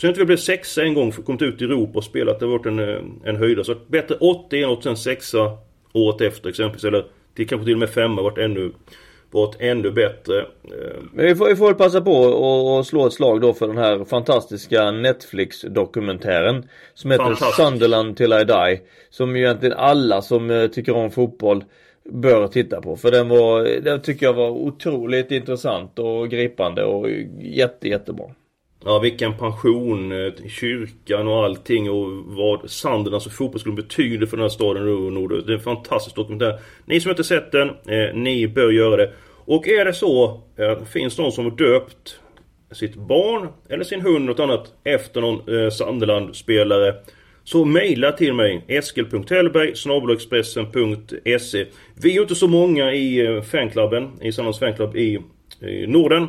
Sen 0.00 0.10
att 0.10 0.18
vi 0.18 0.24
blev 0.24 0.36
sexa 0.36 0.82
en 0.82 0.94
gång, 0.94 1.12
kommit 1.12 1.42
ut 1.42 1.62
i 1.62 1.64
Europa 1.64 1.98
och 1.98 2.04
spelat. 2.04 2.40
Det 2.40 2.46
har 2.46 2.52
varit 2.52 2.66
en, 2.66 2.78
eh, 2.78 3.00
en 3.24 3.36
höjda. 3.36 3.64
Så 3.64 3.74
bättre 3.86 4.14
80 4.14 4.62
än 4.62 4.68
86 4.70 5.02
sexa 5.02 5.58
året 5.92 6.20
efter 6.20 6.48
exempelvis. 6.48 6.84
Eller 6.84 7.04
till 7.34 7.48
kanske 7.48 7.64
till 7.64 7.74
och 7.74 7.78
med 7.78 7.90
femma 7.90 8.22
varit 8.22 8.38
ännu 8.38 8.72
varit 9.30 9.56
ännu 9.60 9.90
bättre. 9.90 10.40
Eh, 10.40 11.02
Men 11.12 11.26
vi 11.26 11.34
får, 11.34 11.46
vi 11.48 11.56
får 11.56 11.66
väl 11.66 11.74
passa 11.74 12.00
på 12.00 12.12
och, 12.12 12.86
slå 12.86 13.06
ett 13.06 13.12
slag 13.12 13.40
då 13.40 13.54
för 13.54 13.66
den 13.66 13.78
här 13.78 14.04
fantastiska 14.04 14.90
Netflix-dokumentären. 14.90 16.68
Som 16.94 17.10
heter 17.10 17.34
Sunderland 17.34 18.16
till 18.16 18.32
I 18.32 18.44
Die. 18.44 18.80
Som 19.10 19.36
ju 19.36 19.42
egentligen 19.42 19.76
alla 19.78 20.22
som 20.22 20.50
eh, 20.50 20.66
tycker 20.66 20.96
om 20.96 21.10
fotboll 21.10 21.64
bör 22.04 22.48
titta 22.48 22.80
på. 22.80 22.96
För 22.96 23.10
den 23.10 23.28
var, 23.28 23.80
den 23.80 24.02
tycker 24.02 24.26
jag 24.26 24.32
var 24.32 24.50
otroligt 24.50 25.30
intressant 25.30 25.98
och 25.98 26.28
gripande 26.30 26.84
och 26.84 27.10
jätte, 27.40 27.88
jättebra. 27.88 28.24
Ja, 28.84 28.98
vilken 28.98 29.36
pension, 29.36 30.12
eh, 30.12 30.32
kyrkan 30.48 31.28
och 31.28 31.44
allting 31.44 31.90
och 31.90 32.08
vad 32.26 32.70
sanden, 32.70 33.14
alltså 33.14 33.30
fotbollsklubben 33.30 33.84
betyder 33.84 34.26
för 34.26 34.36
den 34.36 34.44
här 34.44 34.48
staden 34.48 35.14
Nord. 35.14 35.46
Det 35.46 35.52
är 35.52 35.56
en 35.56 35.60
fantastisk 35.60 36.16
dokumentär. 36.16 36.60
Ni 36.84 37.00
som 37.00 37.10
inte 37.10 37.24
sett 37.24 37.52
den, 37.52 37.68
eh, 37.68 38.14
ni 38.14 38.48
bör 38.48 38.70
göra 38.70 38.96
det. 38.96 39.12
Och 39.28 39.68
är 39.68 39.84
det 39.84 39.92
så, 39.92 40.40
eh, 40.56 40.84
finns 40.84 41.18
någon 41.18 41.32
som 41.32 41.44
har 41.44 41.50
döpt 41.50 42.20
sitt 42.72 42.94
barn 42.94 43.48
eller 43.68 43.84
sin 43.84 44.00
hund 44.00 44.24
något 44.24 44.40
annat 44.40 44.72
efter 44.84 45.20
någon 45.20 45.58
eh, 45.58 45.70
Sunderland-spelare 45.70 46.94
så 47.44 47.64
mejla 47.64 48.12
till 48.12 48.34
mig 48.34 48.64
eskil.hellberg 48.68 49.72
Vi 51.94 52.10
är 52.10 52.14
ju 52.14 52.20
inte 52.20 52.34
så 52.34 52.48
många 52.48 52.92
i 52.92 53.26
eh, 53.26 53.42
fanklubben, 53.42 54.10
i 54.20 54.32
Sunderlands 54.32 54.58
fanklubb 54.58 54.96
i, 54.96 55.18
i 55.60 55.86
Norden. 55.86 56.28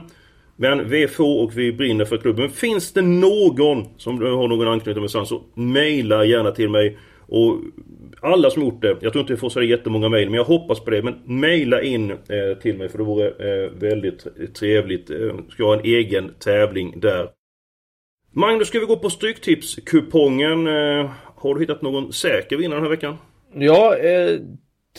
Men 0.59 0.89
vi 0.89 1.03
är 1.03 1.07
få 1.07 1.39
och 1.39 1.57
vi 1.57 1.71
brinner 1.73 2.05
för 2.05 2.17
klubben. 2.17 2.49
Finns 2.49 2.93
det 2.93 3.01
någon 3.01 3.85
som 3.97 4.21
har 4.21 4.47
någon 4.47 4.67
anknytning 4.67 5.01
med 5.01 5.11
Sand 5.11 5.27
så 5.27 5.43
mejla 5.53 6.25
gärna 6.25 6.51
till 6.51 6.69
mig. 6.69 6.97
Och 7.27 7.59
alla 8.21 8.49
som 8.49 8.63
gjort 8.63 8.81
det, 8.81 8.97
jag 9.01 9.13
tror 9.13 9.21
inte 9.21 9.33
vi 9.33 9.39
får 9.39 9.49
så 9.49 9.61
jättemånga 9.61 10.09
mejl 10.09 10.29
men 10.29 10.37
jag 10.37 10.43
hoppas 10.43 10.79
på 10.79 10.89
det. 10.89 11.01
Men 11.01 11.15
mejla 11.25 11.81
in 11.81 12.11
eh, 12.11 12.57
till 12.61 12.77
mig 12.77 12.89
för 12.89 12.97
det 12.97 13.03
vore 13.03 13.27
eh, 13.27 13.71
väldigt 13.71 14.27
trevligt. 14.55 15.09
Eh, 15.09 15.35
ska 15.49 15.63
ha 15.63 15.73
en 15.73 15.85
egen 15.85 16.33
tävling 16.39 16.99
där. 16.99 17.29
Magnus, 18.31 18.67
ska 18.67 18.79
vi 18.79 18.85
gå 18.85 18.97
på 18.97 19.09
Stryktipskupongen? 19.09 20.67
Eh, 20.67 21.11
har 21.35 21.55
du 21.55 21.61
hittat 21.61 21.81
någon 21.81 22.13
säker 22.13 22.57
vinnare 22.57 22.77
den 22.77 22.83
här 22.83 22.89
veckan? 22.89 23.17
Ja, 23.53 23.97
eh, 23.97 24.39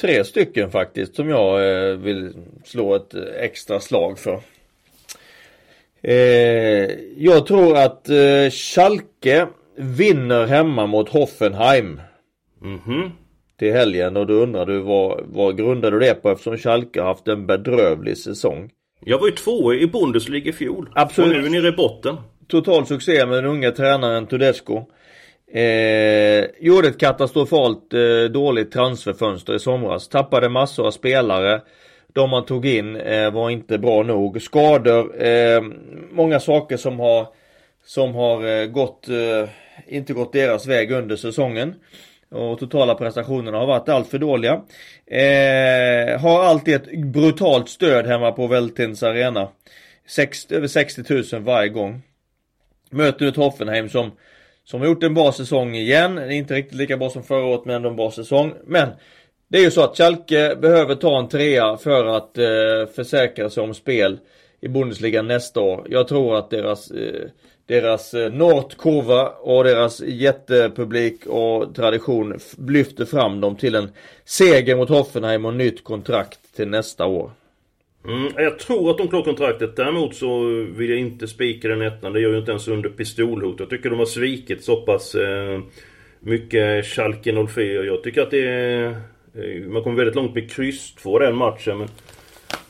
tre 0.01 0.25
stycken 0.25 0.71
faktiskt 0.71 1.15
som 1.15 1.29
jag 1.29 1.71
eh, 1.91 1.97
vill 1.97 2.33
slå 2.65 2.95
ett 2.95 3.15
eh, 3.15 3.23
extra 3.37 3.81
slag 3.81 4.19
för. 4.19 4.41
Eh, 6.03 6.91
jag 7.17 7.47
tror 7.47 7.77
att 7.77 8.09
eh, 8.09 8.51
Schalke 8.51 9.47
vinner 9.77 10.47
hemma 10.47 10.87
mot 10.87 11.09
Hoffenheim. 11.09 12.01
Mhm. 12.61 13.11
Till 13.59 13.73
helgen 13.73 14.17
och 14.17 14.27
då 14.27 14.35
undrar 14.35 14.67
du 14.67 14.79
vad, 14.79 15.21
vad 15.27 15.57
grundar 15.57 15.91
du 15.91 15.99
det 15.99 16.15
på 16.15 16.31
eftersom 16.31 16.57
Schalke 16.57 17.01
har 17.01 17.09
haft 17.09 17.29
en 17.29 17.47
bedrövlig 17.47 18.19
säsong? 18.19 18.71
Jag 19.05 19.19
var 19.19 19.27
ju 19.27 19.33
två 19.33 19.75
i 19.75 19.87
Bundesliga 19.87 20.51
i 20.51 20.53
fjol. 20.53 20.91
Absolut. 20.95 21.37
Och 21.37 21.43
nu 21.43 21.47
är 21.47 21.51
nere 21.51 21.69
i 21.69 21.77
botten. 21.77 22.17
Total 22.49 22.87
succé 22.87 23.27
med 23.27 23.37
den 23.37 23.45
unga 23.45 23.71
tränaren 23.71 24.27
Tedesco. 24.27 24.83
Eh, 25.53 26.45
gjorde 26.61 26.89
ett 26.89 27.01
katastrofalt 27.01 27.95
eh, 27.95 28.31
dåligt 28.33 28.73
transferfönster 28.73 29.55
i 29.55 29.59
somras. 29.59 30.09
Tappade 30.09 30.49
massor 30.49 30.87
av 30.87 30.91
spelare. 30.91 31.61
De 32.13 32.31
man 32.31 32.47
tog 32.47 32.67
in 32.67 32.97
eh, 32.97 33.31
var 33.31 33.51
inte 33.51 33.79
bra 33.79 34.03
nog. 34.03 34.43
Skador. 34.43 35.23
Eh, 35.23 35.63
många 36.11 36.41
saker 36.41 36.77
som 36.77 37.01
har 37.01 37.27
som 37.85 38.15
har 38.15 38.47
eh, 38.47 38.67
gått 38.67 39.09
eh, 39.09 39.49
inte 39.87 40.13
gått 40.13 40.33
deras 40.33 40.67
väg 40.67 40.91
under 40.91 41.17
säsongen. 41.17 41.75
Och 42.31 42.59
totala 42.59 42.95
prestationerna 42.95 43.59
har 43.59 43.67
varit 43.67 43.89
allt 43.89 44.09
för 44.09 44.19
dåliga. 44.19 44.53
Eh, 45.07 46.21
har 46.21 46.45
alltid 46.45 46.75
ett 46.75 46.99
brutalt 46.99 47.69
stöd 47.69 48.07
hemma 48.07 48.33
på 48.33 48.47
Veltins 48.47 49.03
arena. 49.03 49.49
60, 50.07 50.55
över 50.55 50.67
60 50.67 51.35
000 51.35 51.43
varje 51.43 51.69
gång. 51.69 52.03
Möter 52.91 53.25
nu 53.25 53.33
Hoffenheim 53.37 53.89
som 53.89 54.11
som 54.65 54.81
har 54.81 54.87
gjort 54.87 55.03
en 55.03 55.15
bra 55.15 55.33
säsong 55.33 55.75
igen. 55.75 56.31
Inte 56.31 56.55
riktigt 56.55 56.79
lika 56.79 56.97
bra 56.97 57.11
som 57.11 57.23
förra 57.23 57.45
året 57.45 57.65
men 57.65 57.77
ändå 57.77 57.89
en 57.89 57.97
bra 57.97 58.11
säsong. 58.11 58.55
Men 58.67 58.89
det 59.49 59.59
är 59.59 59.63
ju 59.63 59.71
så 59.71 59.83
att 59.83 59.97
Schalke 59.97 60.57
behöver 60.57 60.95
ta 60.95 61.19
en 61.19 61.29
trea 61.29 61.77
för 61.77 62.07
att 62.07 62.39
eh, 62.39 62.95
försäkra 62.97 63.51
sig 63.51 63.63
om 63.63 63.75
spel 63.75 64.19
i 64.61 64.69
Bundesliga 64.69 65.23
nästa 65.23 65.61
år. 65.61 65.87
Jag 65.91 66.09
tror 66.09 66.37
att 66.37 66.51
deras 66.51 66.91
eh, 66.91 67.29
deras 67.69 68.15
eh, 68.15 68.33
Nordkurva 68.33 69.29
och 69.29 69.65
deras 69.65 70.01
jättepublik 70.01 71.27
och 71.27 71.75
tradition 71.75 72.39
lyfter 72.69 73.05
fram 73.05 73.41
dem 73.41 73.57
till 73.57 73.75
en 73.75 73.91
seger 74.25 74.77
mot 74.77 74.89
Hoffenheim 74.89 75.45
och 75.45 75.55
nytt 75.55 75.85
kontrakt 75.85 76.57
till 76.57 76.69
nästa 76.69 77.07
år. 77.07 77.31
Mm, 78.05 78.33
jag 78.37 78.59
tror 78.59 78.91
att 78.91 78.99
de 78.99 79.09
klarar 79.09 79.25
kontraktet. 79.25 79.77
Däremot 79.77 80.15
så 80.15 80.45
vill 80.77 80.91
jag 80.91 80.99
inte 80.99 81.29
spika 81.29 81.69
den 81.69 81.83
ettan. 81.83 82.13
Det 82.13 82.21
gör 82.21 82.31
ju 82.31 82.39
inte 82.39 82.51
ens 82.51 82.69
under 82.69 82.89
pistolhot. 82.89 83.61
Jag 83.61 83.71
tycker 83.71 83.91
de 83.91 83.99
har 83.99 84.07
svikit 84.07 84.65
så 84.65 84.77
pass 84.77 85.15
eh, 85.15 85.61
mycket 86.21 86.87
Schalke 86.87 87.47
04. 87.47 87.85
Jag 87.85 88.03
tycker 88.03 88.23
att 88.23 88.31
det 88.31 88.49
är... 88.49 88.97
Eh, 89.39 89.69
man 89.69 89.83
kommer 89.83 89.97
väldigt 89.97 90.15
långt 90.15 90.35
med 90.35 90.51
kryss 90.51 90.95
2 90.95 91.19
den 91.19 91.37
matchen. 91.37 91.79
Men 91.79 91.89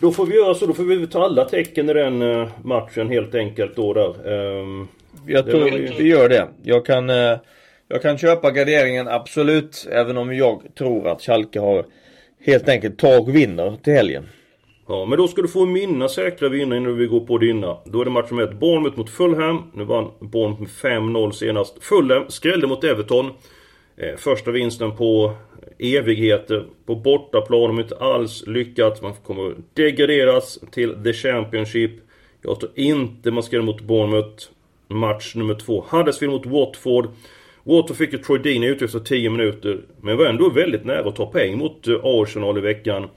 då 0.00 0.12
får 0.12 0.26
vi 0.26 0.34
göra 0.34 0.54
så. 0.54 0.66
Då 0.66 0.74
får 0.74 0.84
vi 0.84 1.06
ta 1.06 1.24
alla 1.24 1.44
tecken 1.44 1.90
i 1.90 1.92
den 1.92 2.22
eh, 2.22 2.48
matchen 2.64 3.08
helt 3.08 3.34
enkelt 3.34 3.76
då 3.76 3.94
där. 3.94 4.32
Um, 4.32 4.88
jag 5.26 5.46
tror 5.46 5.70
vi 5.98 6.08
gör 6.08 6.28
det. 6.28 6.48
Jag 6.62 6.86
kan, 6.86 7.10
uh, 7.10 7.38
jag 7.88 8.02
kan 8.02 8.18
köpa 8.18 8.50
garderingen 8.50 9.08
absolut. 9.08 9.86
Även 9.90 10.16
om 10.16 10.36
jag 10.36 10.62
tror 10.78 11.08
att 11.08 11.22
Schalke 11.22 11.60
har 11.60 11.84
helt 12.44 12.68
enkelt 12.68 12.98
tag 12.98 13.32
vinner 13.32 13.76
till 13.82 13.92
helgen. 13.92 14.28
Ja, 14.88 15.04
men 15.04 15.18
då 15.18 15.28
ska 15.28 15.42
du 15.42 15.48
få 15.48 15.66
mina 15.66 16.08
säkra 16.08 16.48
vinnare 16.48 16.78
innan 16.78 16.96
vi 16.96 17.06
går 17.06 17.20
på 17.20 17.38
dina. 17.38 17.78
Då 17.84 18.00
är 18.00 18.04
det 18.04 18.10
match 18.10 18.30
med 18.30 18.58
Bournemouth 18.58 18.98
mot 18.98 19.10
Fulham. 19.10 19.70
Nu 19.74 19.84
vann 19.84 20.10
Bournemouth 20.20 20.60
med 20.60 20.92
5-0 21.02 21.30
senast. 21.30 21.84
Fulham 21.84 22.24
skrällde 22.28 22.66
mot 22.66 22.84
Everton. 22.84 23.30
Eh, 24.00 24.16
första 24.16 24.50
vinsten 24.50 24.96
på 24.96 25.34
evigheter. 25.78 26.64
På 26.86 26.94
bortaplan, 26.94 27.68
de 27.68 27.80
inte 27.80 27.96
alls 27.96 28.44
lyckats. 28.46 29.02
Man 29.02 29.12
kommer 29.12 29.54
degraderas 29.74 30.58
till 30.70 31.04
The 31.04 31.12
Championship. 31.12 31.92
Jag 32.42 32.60
tror 32.60 32.72
inte 32.74 33.30
man 33.30 33.42
ska 33.42 33.56
göra 33.56 33.66
mot 33.66 33.80
Bournemouth. 33.80 34.44
Match 34.88 35.34
nummer 35.34 35.54
två. 35.54 35.84
Huddersfield 35.88 36.32
mot 36.32 36.46
Watford. 36.46 37.08
Watford 37.64 37.96
fick 37.96 38.12
ju 38.12 38.18
Troy 38.18 38.38
Deeney 38.38 38.68
ut 38.68 38.82
efter 38.82 38.98
10 38.98 39.30
minuter. 39.30 39.80
Men 40.00 40.16
var 40.16 40.26
ändå 40.26 40.50
väldigt 40.50 40.84
nära 40.84 41.08
att 41.08 41.16
ta 41.16 41.26
poäng 41.26 41.58
mot 41.58 41.88
eh, 41.88 42.00
Arsenal 42.02 42.58
i 42.58 42.60
veckan. 42.60 43.08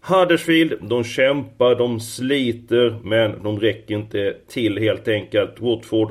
Huddersfield, 0.00 0.72
de 0.80 1.04
kämpar, 1.04 1.74
de 1.74 2.00
sliter, 2.00 2.98
men 3.02 3.42
de 3.42 3.60
räcker 3.60 3.94
inte 3.94 4.36
till 4.48 4.78
helt 4.78 5.08
enkelt. 5.08 5.60
Watford, 5.60 6.10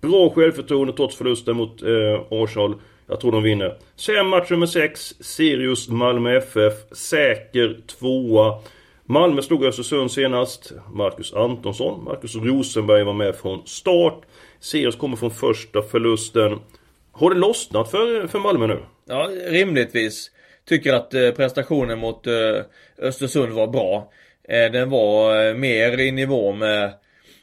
bra 0.00 0.30
självförtroende 0.30 0.92
trots 0.92 1.16
förlusten 1.16 1.56
mot 1.56 1.82
eh, 1.82 2.22
Arsenal. 2.30 2.74
Jag 3.08 3.20
tror 3.20 3.32
de 3.32 3.42
vinner. 3.42 3.78
Sen 3.96 4.26
match 4.26 4.50
nummer 4.50 4.66
6, 4.66 5.14
Sirius 5.20 5.88
Malmö 5.88 6.36
FF. 6.36 6.72
Säker 6.92 7.80
tvåa. 7.86 8.58
Malmö 9.04 9.42
slog 9.42 9.64
Östersund 9.64 10.10
senast. 10.10 10.72
Marcus 10.92 11.34
Antonsson, 11.34 12.04
Marcus 12.04 12.34
Rosenberg 12.34 13.04
var 13.04 13.12
med 13.12 13.36
från 13.36 13.66
start. 13.66 14.22
Sirius 14.60 14.96
kommer 14.96 15.16
från 15.16 15.30
första 15.30 15.82
förlusten. 15.82 16.58
Har 17.12 17.30
det 17.30 17.40
lossnat 17.40 17.90
för, 17.90 18.26
för 18.26 18.38
Malmö 18.38 18.66
nu? 18.66 18.78
Ja, 19.08 19.30
rimligtvis. 19.46 20.30
Tycker 20.68 20.92
att 20.92 21.14
eh, 21.14 21.30
prestationen 21.30 21.98
mot 21.98 22.26
eh, 22.26 22.32
Östersund 22.98 23.52
var 23.52 23.66
bra. 23.66 24.12
Eh, 24.48 24.72
den 24.72 24.90
var 24.90 25.54
mer 25.54 26.00
i 26.00 26.12
nivå 26.12 26.52
med, 26.52 26.92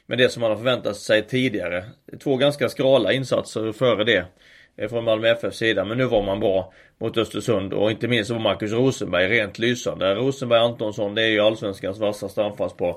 med 0.06 0.18
det 0.18 0.28
som 0.28 0.40
man 0.40 0.50
har 0.50 0.56
förväntat 0.56 0.96
sig 0.96 1.26
tidigare. 1.26 1.84
Två 2.22 2.36
ganska 2.36 2.68
skrala 2.68 3.12
insatser 3.12 3.72
före 3.72 4.04
det. 4.04 4.24
Från 4.90 5.04
Malmö 5.04 5.28
FFs 5.28 5.56
sida. 5.56 5.84
Men 5.84 5.98
nu 5.98 6.04
var 6.04 6.22
man 6.22 6.40
bra 6.40 6.72
mot 6.98 7.16
Östersund 7.16 7.72
och 7.72 7.90
inte 7.90 8.08
minst 8.08 8.30
var 8.30 8.38
Marcus 8.38 8.72
Rosenberg 8.72 9.28
rent 9.28 9.58
lysande. 9.58 10.14
Rosenberg 10.14 10.60
Antonsson 10.60 11.14
det 11.14 11.22
är 11.22 11.28
ju 11.28 11.40
Allsvenskans 11.40 11.98
vassaste 11.98 12.44
anfallspar. 12.44 12.96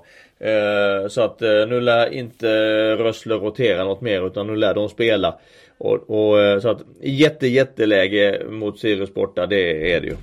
Så 1.10 1.22
att 1.22 1.42
nu 1.42 1.82
lär 1.82 2.14
inte 2.14 2.48
Rössler 2.96 3.36
rotera 3.36 3.84
något 3.84 4.02
mer 4.02 4.28
utan 4.28 4.48
nu 4.48 4.56
lär 4.56 4.74
de 4.74 4.90
spela. 4.90 5.40
Och, 5.78 6.10
och, 6.10 6.42
eh, 6.42 6.60
så 6.60 6.70
att 6.70 6.82
jätte 7.02 7.48
jätteläge 7.48 8.46
mot 8.50 8.80
Sirius 8.80 9.14
borta, 9.14 9.46
det 9.46 9.94
är 9.94 10.02
det 10.02 10.08
ju. 10.08 10.16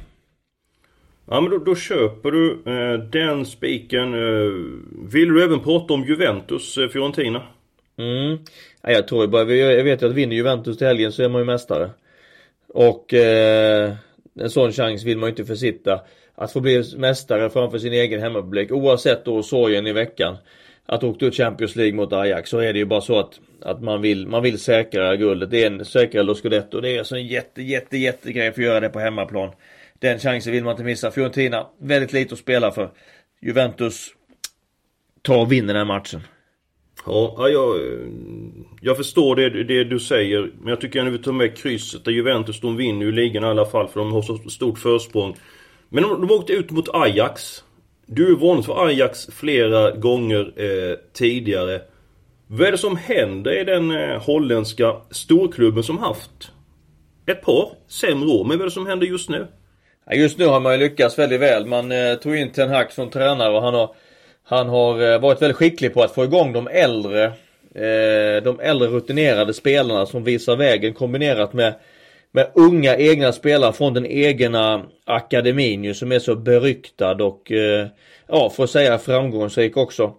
Ja 1.30 1.40
men 1.40 1.50
då, 1.50 1.58
då 1.58 1.74
köper 1.74 2.30
du 2.30 2.62
eh, 2.66 2.98
den 2.98 3.46
spiken. 3.46 4.14
Eh, 4.14 4.52
vill 5.12 5.28
du 5.28 5.44
även 5.44 5.60
prata 5.60 5.94
om 5.94 6.04
Juventus 6.04 6.78
eh, 6.78 6.88
Fiorentina? 6.88 7.42
Mm. 7.96 8.38
Nej, 8.86 8.94
jag 8.94 9.08
tror 9.08 9.26
bara, 9.26 9.52
jag 9.52 9.84
vet 9.84 10.02
ju 10.02 10.06
att 10.06 10.14
vinner 10.14 10.36
Juventus 10.36 10.78
till 10.78 10.86
helgen 10.86 11.12
så 11.12 11.22
är 11.22 11.28
man 11.28 11.40
ju 11.40 11.44
mästare. 11.44 11.90
Och 12.68 13.14
eh, 13.14 13.92
en 14.40 14.50
sån 14.50 14.72
chans 14.72 15.04
vill 15.04 15.18
man 15.18 15.26
ju 15.26 15.30
inte 15.30 15.44
försitta. 15.44 16.00
Att 16.34 16.52
få 16.52 16.60
bli 16.60 16.84
mästare 16.96 17.50
framför 17.50 17.78
sin 17.78 17.92
egen 17.92 18.20
hemmapublik 18.20 18.72
oavsett 18.72 19.24
då 19.24 19.42
sorgen 19.42 19.86
i 19.86 19.92
veckan 19.92 20.36
att 20.86 21.04
åka 21.04 21.26
ut 21.26 21.34
Champions 21.34 21.76
League 21.76 21.94
mot 21.94 22.12
Ajax 22.12 22.50
så 22.50 22.58
är 22.58 22.72
det 22.72 22.78
ju 22.78 22.84
bara 22.84 23.00
så 23.00 23.18
att, 23.18 23.40
att 23.62 23.82
man, 23.82 24.02
vill, 24.02 24.26
man 24.26 24.42
vill 24.42 24.58
säkra 24.58 25.16
guldet. 25.16 25.50
Det 25.50 25.62
är 25.62 25.66
en 25.66 25.84
säkra 25.84 26.22
Lo 26.22 26.34
Scudetto. 26.34 26.80
Det 26.80 26.90
är 26.90 26.98
alltså 26.98 27.16
en 27.16 27.26
jätte, 27.26 27.62
jätte, 27.62 27.96
jätte 27.96 28.32
grej 28.32 28.52
för 28.52 28.60
att 28.62 28.66
göra 28.66 28.80
det 28.80 28.88
på 28.88 29.00
hemmaplan. 29.00 29.50
Den 29.98 30.18
chansen 30.18 30.52
vill 30.52 30.64
man 30.64 30.70
inte 30.70 30.84
missa. 30.84 31.10
Fiorentina, 31.10 31.66
väldigt 31.78 32.12
lite 32.12 32.34
att 32.34 32.38
spela 32.38 32.70
för. 32.70 32.90
Juventus 33.40 34.08
tar 35.22 35.40
och 35.40 35.52
vinner 35.52 35.74
den 35.74 35.76
här 35.76 35.94
matchen. 35.94 36.20
Ja, 37.06 37.48
jag, 37.48 37.80
jag 38.80 38.96
förstår 38.96 39.36
det, 39.36 39.64
det 39.64 39.84
du 39.84 39.98
säger. 39.98 40.50
Men 40.60 40.68
jag 40.68 40.80
tycker 40.80 41.06
att 41.06 41.12
vi 41.12 41.18
tar 41.18 41.32
med 41.32 41.56
krysset. 41.56 42.04
Där 42.04 42.12
Juventus, 42.12 42.60
de 42.60 42.76
vinner 42.76 43.06
ju 43.06 43.12
ligan 43.12 43.44
i 43.44 43.46
alla 43.46 43.66
fall 43.66 43.88
för 43.88 44.00
de 44.00 44.12
har 44.12 44.22
så 44.22 44.38
stort 44.38 44.78
försprång. 44.78 45.36
Men 45.88 46.02
de, 46.02 46.26
de 46.26 46.34
åkte 46.34 46.52
ut 46.52 46.70
mot 46.70 46.88
Ajax. 46.94 47.64
Du 48.06 48.32
är 48.32 48.36
varnat 48.36 48.66
för 48.66 48.86
Ajax 48.86 49.26
flera 49.26 49.90
gånger 49.90 50.52
eh, 50.56 50.96
tidigare. 51.12 51.80
Vad 52.46 52.68
är 52.68 52.72
det 52.72 52.78
som 52.78 52.96
händer 52.96 53.60
i 53.60 53.64
den 53.64 53.90
eh, 53.90 54.22
holländska 54.22 54.96
storklubben 55.10 55.82
som 55.82 55.98
haft 55.98 56.52
ett 57.26 57.42
par 57.42 57.68
sämre 57.88 58.28
år? 58.28 58.44
Men 58.44 58.58
vad 58.58 58.60
är 58.60 58.64
det 58.64 58.70
som 58.70 58.86
händer 58.86 59.06
just 59.06 59.30
nu? 59.30 59.46
just 60.12 60.38
nu 60.38 60.46
har 60.46 60.60
man 60.60 60.72
ju 60.72 60.78
lyckats 60.78 61.18
väldigt 61.18 61.40
väl. 61.40 61.66
Man 61.66 61.92
eh, 61.92 62.14
tog 62.14 62.36
in 62.36 62.52
Ten 62.52 62.70
Hag 62.70 62.92
som 62.92 63.10
tränare 63.10 63.56
och 63.56 63.62
han 63.62 63.74
har, 63.74 63.94
han 64.44 64.68
har 64.68 65.12
eh, 65.12 65.20
varit 65.20 65.42
väldigt 65.42 65.56
skicklig 65.56 65.94
på 65.94 66.02
att 66.02 66.14
få 66.14 66.24
igång 66.24 66.52
de 66.52 66.68
äldre 66.68 67.24
eh, 67.74 68.42
de 68.42 68.60
äldre 68.62 68.88
rutinerade 68.88 69.54
spelarna 69.54 70.06
som 70.06 70.24
visar 70.24 70.56
vägen 70.56 70.94
kombinerat 70.94 71.52
med 71.52 71.74
med 72.30 72.50
unga 72.54 72.96
egna 72.96 73.32
spelare 73.32 73.72
från 73.72 73.94
den 73.94 74.06
egna 74.06 74.82
akademin 75.04 75.84
ju 75.84 75.94
som 75.94 76.12
är 76.12 76.18
så 76.18 76.34
beryktad 76.34 77.24
och 77.24 77.52
eh, 77.52 77.86
ja, 78.26 78.50
för 78.50 78.64
att 78.64 78.70
säga 78.70 78.98
framgångsrik 78.98 79.76
också. 79.76 80.14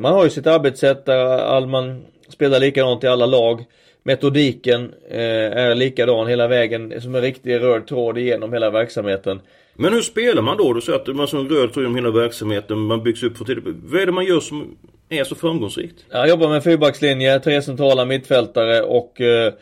Man 0.00 0.12
har 0.12 0.24
ju 0.24 0.30
sitt 0.30 0.46
arbetssätt 0.46 1.06
där 1.06 1.66
man 1.66 2.04
spelar 2.28 2.60
likadant 2.60 3.04
i 3.04 3.06
alla 3.06 3.26
lag. 3.26 3.64
Metodiken 4.02 4.94
är 5.10 5.74
likadan 5.74 6.26
hela 6.26 6.48
vägen 6.48 7.00
som 7.00 7.14
en 7.14 7.22
riktig 7.22 7.60
röd 7.60 7.86
tråd 7.86 8.18
igenom 8.18 8.52
hela 8.52 8.70
verksamheten. 8.70 9.40
Men 9.74 9.92
hur 9.92 10.02
spelar 10.02 10.42
man 10.42 10.56
då? 10.56 10.72
Du 10.72 10.80
säger 10.80 10.98
att 10.98 11.16
man 11.16 11.28
som 11.28 11.48
röd 11.48 11.72
tråd 11.72 11.84
genom 11.84 11.96
hela 11.96 12.10
verksamheten, 12.10 12.78
man 12.78 13.02
byggs 13.02 13.22
upp 13.22 13.38
för 13.38 13.44
tidigt. 13.44 13.64
Vad 13.66 14.00
är 14.00 14.06
det 14.06 14.12
man 14.12 14.24
gör 14.24 14.40
som 14.40 14.76
är 15.08 15.24
så 15.24 15.34
framgångsrikt? 15.34 16.04
Jag 16.10 16.28
jobbar 16.28 16.48
med 16.48 16.64
fyrbackslinje, 16.64 17.40
tre 17.40 17.62
centrala 17.62 18.04
mittfältare 18.04 18.82
och 18.82 19.20
eh, 19.20 19.52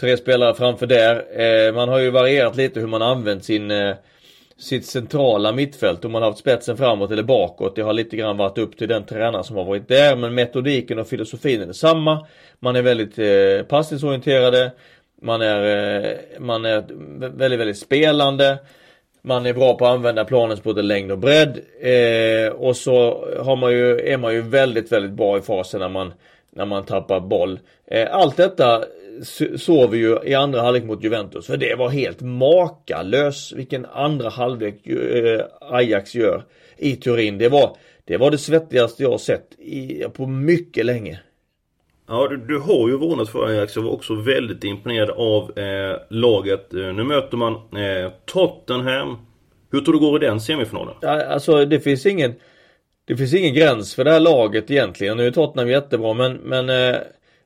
tre 0.00 0.16
spelare 0.16 0.54
framför 0.54 0.86
där. 0.86 1.14
Eh, 1.40 1.74
man 1.74 1.88
har 1.88 1.98
ju 1.98 2.10
varierat 2.10 2.56
lite 2.56 2.80
hur 2.80 2.86
man 2.86 3.02
använt 3.02 3.44
sin 3.44 3.70
eh, 3.70 3.94
sitt 4.58 4.86
centrala 4.86 5.52
mittfält. 5.52 6.04
Om 6.04 6.12
man 6.12 6.22
har 6.22 6.30
haft 6.30 6.40
spetsen 6.40 6.76
framåt 6.76 7.10
eller 7.10 7.22
bakåt. 7.22 7.76
Det 7.76 7.82
har 7.82 7.92
lite 7.92 8.16
grann 8.16 8.36
varit 8.36 8.58
upp 8.58 8.76
till 8.76 8.88
den 8.88 9.06
tränare 9.06 9.44
som 9.44 9.56
har 9.56 9.64
varit 9.64 9.88
där. 9.88 10.16
Men 10.16 10.34
metodiken 10.34 10.98
och 10.98 11.08
filosofin 11.08 11.62
är 11.62 11.66
detsamma. 11.66 12.26
Man 12.60 12.76
är 12.76 12.82
väldigt 12.82 13.18
eh, 13.18 13.66
passningsorienterade. 13.68 14.72
Man 15.22 15.42
är, 15.42 15.62
eh, 16.04 16.16
man 16.38 16.64
är 16.64 16.84
väldigt, 17.36 17.60
väldigt 17.60 17.78
spelande. 17.78 18.58
Man 19.26 19.46
är 19.46 19.52
bra 19.52 19.78
på 19.78 19.86
att 19.86 19.92
använda 19.92 20.24
planens 20.24 20.62
både 20.62 20.82
längd 20.82 21.12
och 21.12 21.18
bredd. 21.18 21.60
Eh, 21.80 22.52
och 22.52 22.76
så 22.76 23.26
har 23.40 23.56
man 23.56 23.72
ju, 23.72 24.00
är 24.00 24.16
man 24.16 24.34
ju 24.34 24.40
väldigt, 24.40 24.92
väldigt 24.92 25.12
bra 25.12 25.38
i 25.38 25.40
fasen 25.40 25.80
när 25.80 25.88
man, 25.88 26.12
när 26.50 26.64
man 26.64 26.84
tappar 26.84 27.20
boll. 27.20 27.58
Eh, 27.86 28.08
allt 28.10 28.36
detta 28.36 28.84
såg 29.56 29.90
vi 29.90 29.98
ju 29.98 30.18
i 30.24 30.34
andra 30.34 30.60
halvlek 30.60 30.84
mot 30.84 31.04
Juventus. 31.04 31.46
För 31.46 31.56
det 31.56 31.74
var 31.74 31.88
helt 31.88 32.20
makalös 32.20 33.52
vilken 33.52 33.86
andra 33.86 34.28
halvlek 34.28 34.86
eh, 34.86 35.40
Ajax 35.60 36.14
gör 36.14 36.42
i 36.76 36.96
Turin. 36.96 37.38
Det 37.38 37.48
var 37.48 37.76
det, 38.04 38.16
var 38.16 38.30
det 38.30 38.38
svettigaste 38.38 39.02
jag 39.02 39.20
sett 39.20 39.60
i, 39.60 40.04
på 40.12 40.26
mycket 40.26 40.86
länge. 40.86 41.20
Ja, 42.08 42.28
du, 42.28 42.36
du 42.36 42.58
har 42.58 42.88
ju 42.88 42.96
varnat 42.96 43.28
för 43.28 43.46
Ajax. 43.46 43.76
Jag 43.76 43.82
var 43.82 43.90
också 43.90 44.14
väldigt 44.14 44.64
imponerad 44.64 45.10
av 45.10 45.58
eh, 45.58 45.96
laget. 46.08 46.74
Eh, 46.74 46.80
nu 46.80 47.04
möter 47.04 47.36
man 47.36 47.54
eh, 47.54 48.12
Tottenham. 48.24 49.18
Hur 49.70 49.80
tror 49.80 49.92
du 49.92 49.98
går 50.00 50.22
i 50.22 50.26
den 50.26 50.40
semifinalen? 50.40 50.94
Ja, 51.00 51.24
alltså 51.24 51.64
det 51.64 51.80
finns 51.80 52.06
ingen 52.06 52.34
Det 53.04 53.16
finns 53.16 53.34
ingen 53.34 53.54
gräns 53.54 53.94
för 53.94 54.04
det 54.04 54.10
här 54.10 54.20
laget 54.20 54.70
egentligen. 54.70 55.16
Nu 55.16 55.26
är 55.26 55.30
Tottenham 55.30 55.68
jättebra 55.68 56.14
men, 56.14 56.32
men 56.32 56.68
eh, 56.68 56.96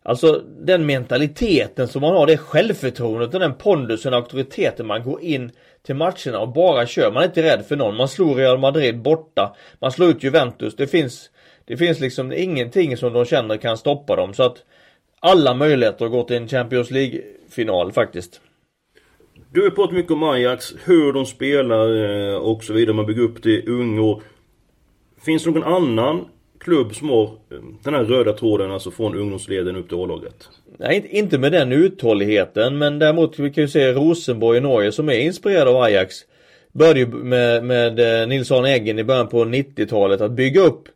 Alltså 0.03 0.43
den 0.61 0.87
mentaliteten 0.87 1.89
som 1.89 2.01
man 2.01 2.17
har, 2.17 2.27
det 2.27 2.37
självförtroendet 2.37 3.35
och 3.35 3.41
den 3.41 3.55
pondusen 3.55 4.13
och 4.13 4.19
auktoriteten 4.19 4.87
man 4.87 5.03
går 5.03 5.23
in 5.23 5.51
till 5.83 5.95
matcherna 5.95 6.39
och 6.39 6.49
bara 6.49 6.87
kör. 6.87 7.13
Man 7.13 7.23
är 7.23 7.27
inte 7.27 7.43
rädd 7.43 7.65
för 7.69 7.77
någon. 7.77 7.97
Man 7.97 8.09
slår 8.09 8.35
Real 8.35 8.59
Madrid 8.59 9.03
borta. 9.03 9.57
Man 9.81 9.93
slår 9.93 10.11
ut 10.11 10.23
Juventus. 10.23 10.77
Det 10.77 10.87
finns 10.87 11.31
det 11.71 11.77
finns 11.77 12.01
liksom 12.01 12.33
ingenting 12.33 12.97
som 12.97 13.13
de 13.13 13.25
känner 13.25 13.57
kan 13.57 13.77
stoppa 13.77 14.17
dem. 14.17 14.35
Så 14.35 14.43
att 14.43 14.57
alla 15.21 15.55
möjligheter 15.55 16.05
att 16.05 16.11
gå 16.11 16.23
till 16.23 16.37
en 16.37 16.49
Champions 16.49 16.91
League-final 16.91 17.93
faktiskt. 17.93 18.41
Du 19.53 19.63
har 19.63 19.71
pratat 19.71 19.95
mycket 19.95 20.13
om 20.13 20.23
Ajax, 20.23 20.75
hur 20.85 21.13
de 21.13 21.27
spelar 21.27 22.05
eh, 22.31 22.35
och 22.35 22.65
så 22.65 22.73
vidare. 22.73 22.97
Man 22.97 23.07
bygger 23.07 23.23
upp 23.23 23.43
det 23.43 23.51
i 23.51 23.67
unga 23.67 24.03
år. 24.03 24.23
Finns 25.25 25.45
det 25.45 25.51
någon 25.51 25.63
annan 25.63 26.25
klubb 26.61 26.95
som 26.95 27.09
har 27.09 27.25
eh, 27.25 27.59
den 27.83 27.95
här 27.95 28.05
röda 28.05 28.33
tråden, 28.33 28.71
alltså 28.71 28.91
från 28.91 29.15
ungdomsleden 29.15 29.77
upp 29.77 29.89
till 29.89 29.99
A-laget? 29.99 30.49
Nej, 30.79 31.07
inte 31.11 31.39
med 31.39 31.53
den 31.53 31.73
uthålligheten, 31.73 32.79
men 32.79 32.99
däremot 32.99 33.39
vi 33.39 33.53
kan 33.53 33.65
ju 33.65 33.69
se 33.69 33.93
Rosenborg 33.93 34.59
i 34.59 34.61
Norge 34.61 34.93
som 34.93 35.09
är 35.09 35.19
inspirerad 35.19 35.69
av 35.69 35.83
Ajax. 35.83 36.17
Började 36.73 37.01
ju 37.01 37.07
med, 37.07 37.65
med 37.65 38.23
eh, 38.23 38.29
Nils 38.29 38.51
Arne 38.51 38.75
Eggen 38.75 38.99
i 38.99 39.05
början 39.05 39.29
på 39.29 39.45
90-talet 39.45 40.21
att 40.21 40.33
bygga 40.33 40.61
upp 40.61 40.89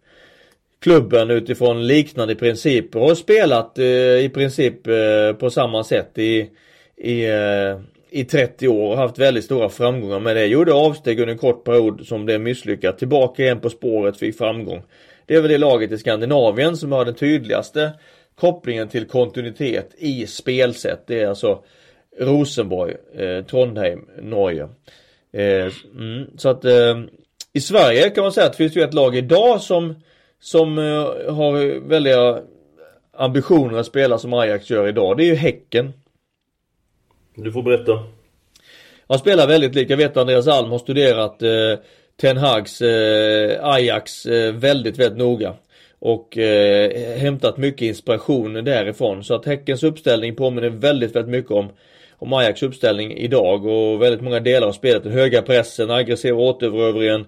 klubben 0.85 1.31
utifrån 1.31 1.87
liknande 1.87 2.35
principer 2.35 3.01
och 3.01 3.19
spelat 3.19 3.79
eh, 3.79 3.85
i 4.25 4.31
princip 4.35 4.87
eh, 4.87 5.33
på 5.39 5.51
samma 5.51 5.85
sätt 5.85 6.19
i, 6.19 6.51
i, 6.97 7.25
eh, 7.25 7.81
i 8.11 8.25
30 8.25 8.69
år 8.69 8.91
och 8.91 8.97
haft 8.97 9.19
väldigt 9.19 9.45
stora 9.45 9.69
framgångar 9.69 10.21
med 10.21 10.37
det. 10.37 10.47
Gjorde 10.47 10.73
avsteg 10.73 11.21
under 11.21 11.33
en 11.33 11.39
kort 11.39 11.65
period 11.65 12.07
som 12.07 12.25
blev 12.25 12.41
misslyckat. 12.41 12.99
Tillbaka 12.99 13.43
igen 13.43 13.61
på 13.61 13.71
spåret, 13.71 14.17
fick 14.17 14.39
framgång. 14.39 14.83
Det 15.27 15.35
är 15.35 15.41
väl 15.41 15.51
det 15.51 15.59
laget 15.59 15.93
i 15.93 15.99
Skandinavien 15.99 16.77
som 16.77 16.93
har 16.93 17.05
den 17.05 17.15
tydligaste 17.15 17.93
kopplingen 18.35 18.89
till 18.89 19.07
kontinuitet 19.07 19.95
i 19.99 20.27
spelsätt. 20.27 21.07
Det 21.07 21.21
är 21.21 21.27
alltså 21.27 21.63
Rosenborg, 22.19 22.95
eh, 23.17 23.45
Trondheim, 23.45 24.05
Norge. 24.23 24.69
Eh, 25.33 25.73
mm, 25.99 26.27
så 26.37 26.49
att 26.49 26.65
eh, 26.65 27.01
i 27.53 27.61
Sverige 27.61 28.11
kan 28.11 28.23
man 28.25 28.33
säga 28.33 28.47
att 28.47 28.53
det 28.53 28.59
finns 28.59 28.77
ju 28.77 28.83
ett 28.83 28.95
lag 28.95 29.17
idag 29.17 29.61
som 29.61 29.95
som 30.45 30.79
eh, 30.79 31.35
har 31.35 31.81
väldiga 31.89 32.39
ambitioner 33.17 33.79
att 33.79 33.87
spela 33.87 34.19
som 34.19 34.33
Ajax 34.33 34.71
gör 34.71 34.89
idag. 34.89 35.17
Det 35.17 35.25
är 35.25 35.27
ju 35.27 35.35
Häcken. 35.35 35.93
Du 37.35 37.53
får 37.53 37.63
berätta. 37.63 37.93
Han 39.09 39.19
spelar 39.19 39.47
väldigt 39.47 39.75
lika. 39.75 39.93
Jag 39.93 39.99
vet 39.99 40.11
att 40.11 40.17
Andreas 40.17 40.49
Alm 40.49 40.71
har 40.71 40.79
studerat 40.79 41.43
eh, 41.43 41.51
Ten 42.21 42.37
Hags 42.37 42.83
eh, 42.83 43.69
Ajax 43.69 44.27
eh, 44.27 44.55
väldigt, 44.55 44.99
väldigt 44.99 45.19
noga. 45.19 45.55
Och 45.99 46.39
eh, 46.39 47.19
hämtat 47.19 47.57
mycket 47.57 47.83
inspiration 47.83 48.55
därifrån. 48.55 49.25
Så 49.25 49.35
att 49.35 49.47
Häckens 49.47 49.83
uppställning 49.83 50.37
påminner 50.37 50.71
väldigt, 50.71 51.17
väldigt 51.17 51.33
mycket 51.33 51.51
om 51.51 51.69
om 52.19 52.33
Ajax 52.33 52.63
uppställning 52.63 53.13
idag 53.13 53.67
och 53.67 54.03
väldigt 54.03 54.21
många 54.21 54.41
delar 54.41 54.69
av 54.69 54.73
spelet. 54.73 55.03
Den 55.03 55.13
höga 55.13 55.43
pressen, 55.43 55.91
aggressiva 55.91 56.39
återerövringen, 56.39 57.27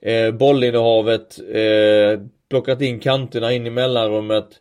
eh, 0.00 0.30
bollinnehavet, 0.30 1.38
eh, 1.52 2.20
plockat 2.48 2.82
in 2.82 3.00
kanterna 3.00 3.52
in 3.52 3.66
i 3.66 3.70
mellanrummet 3.70 4.60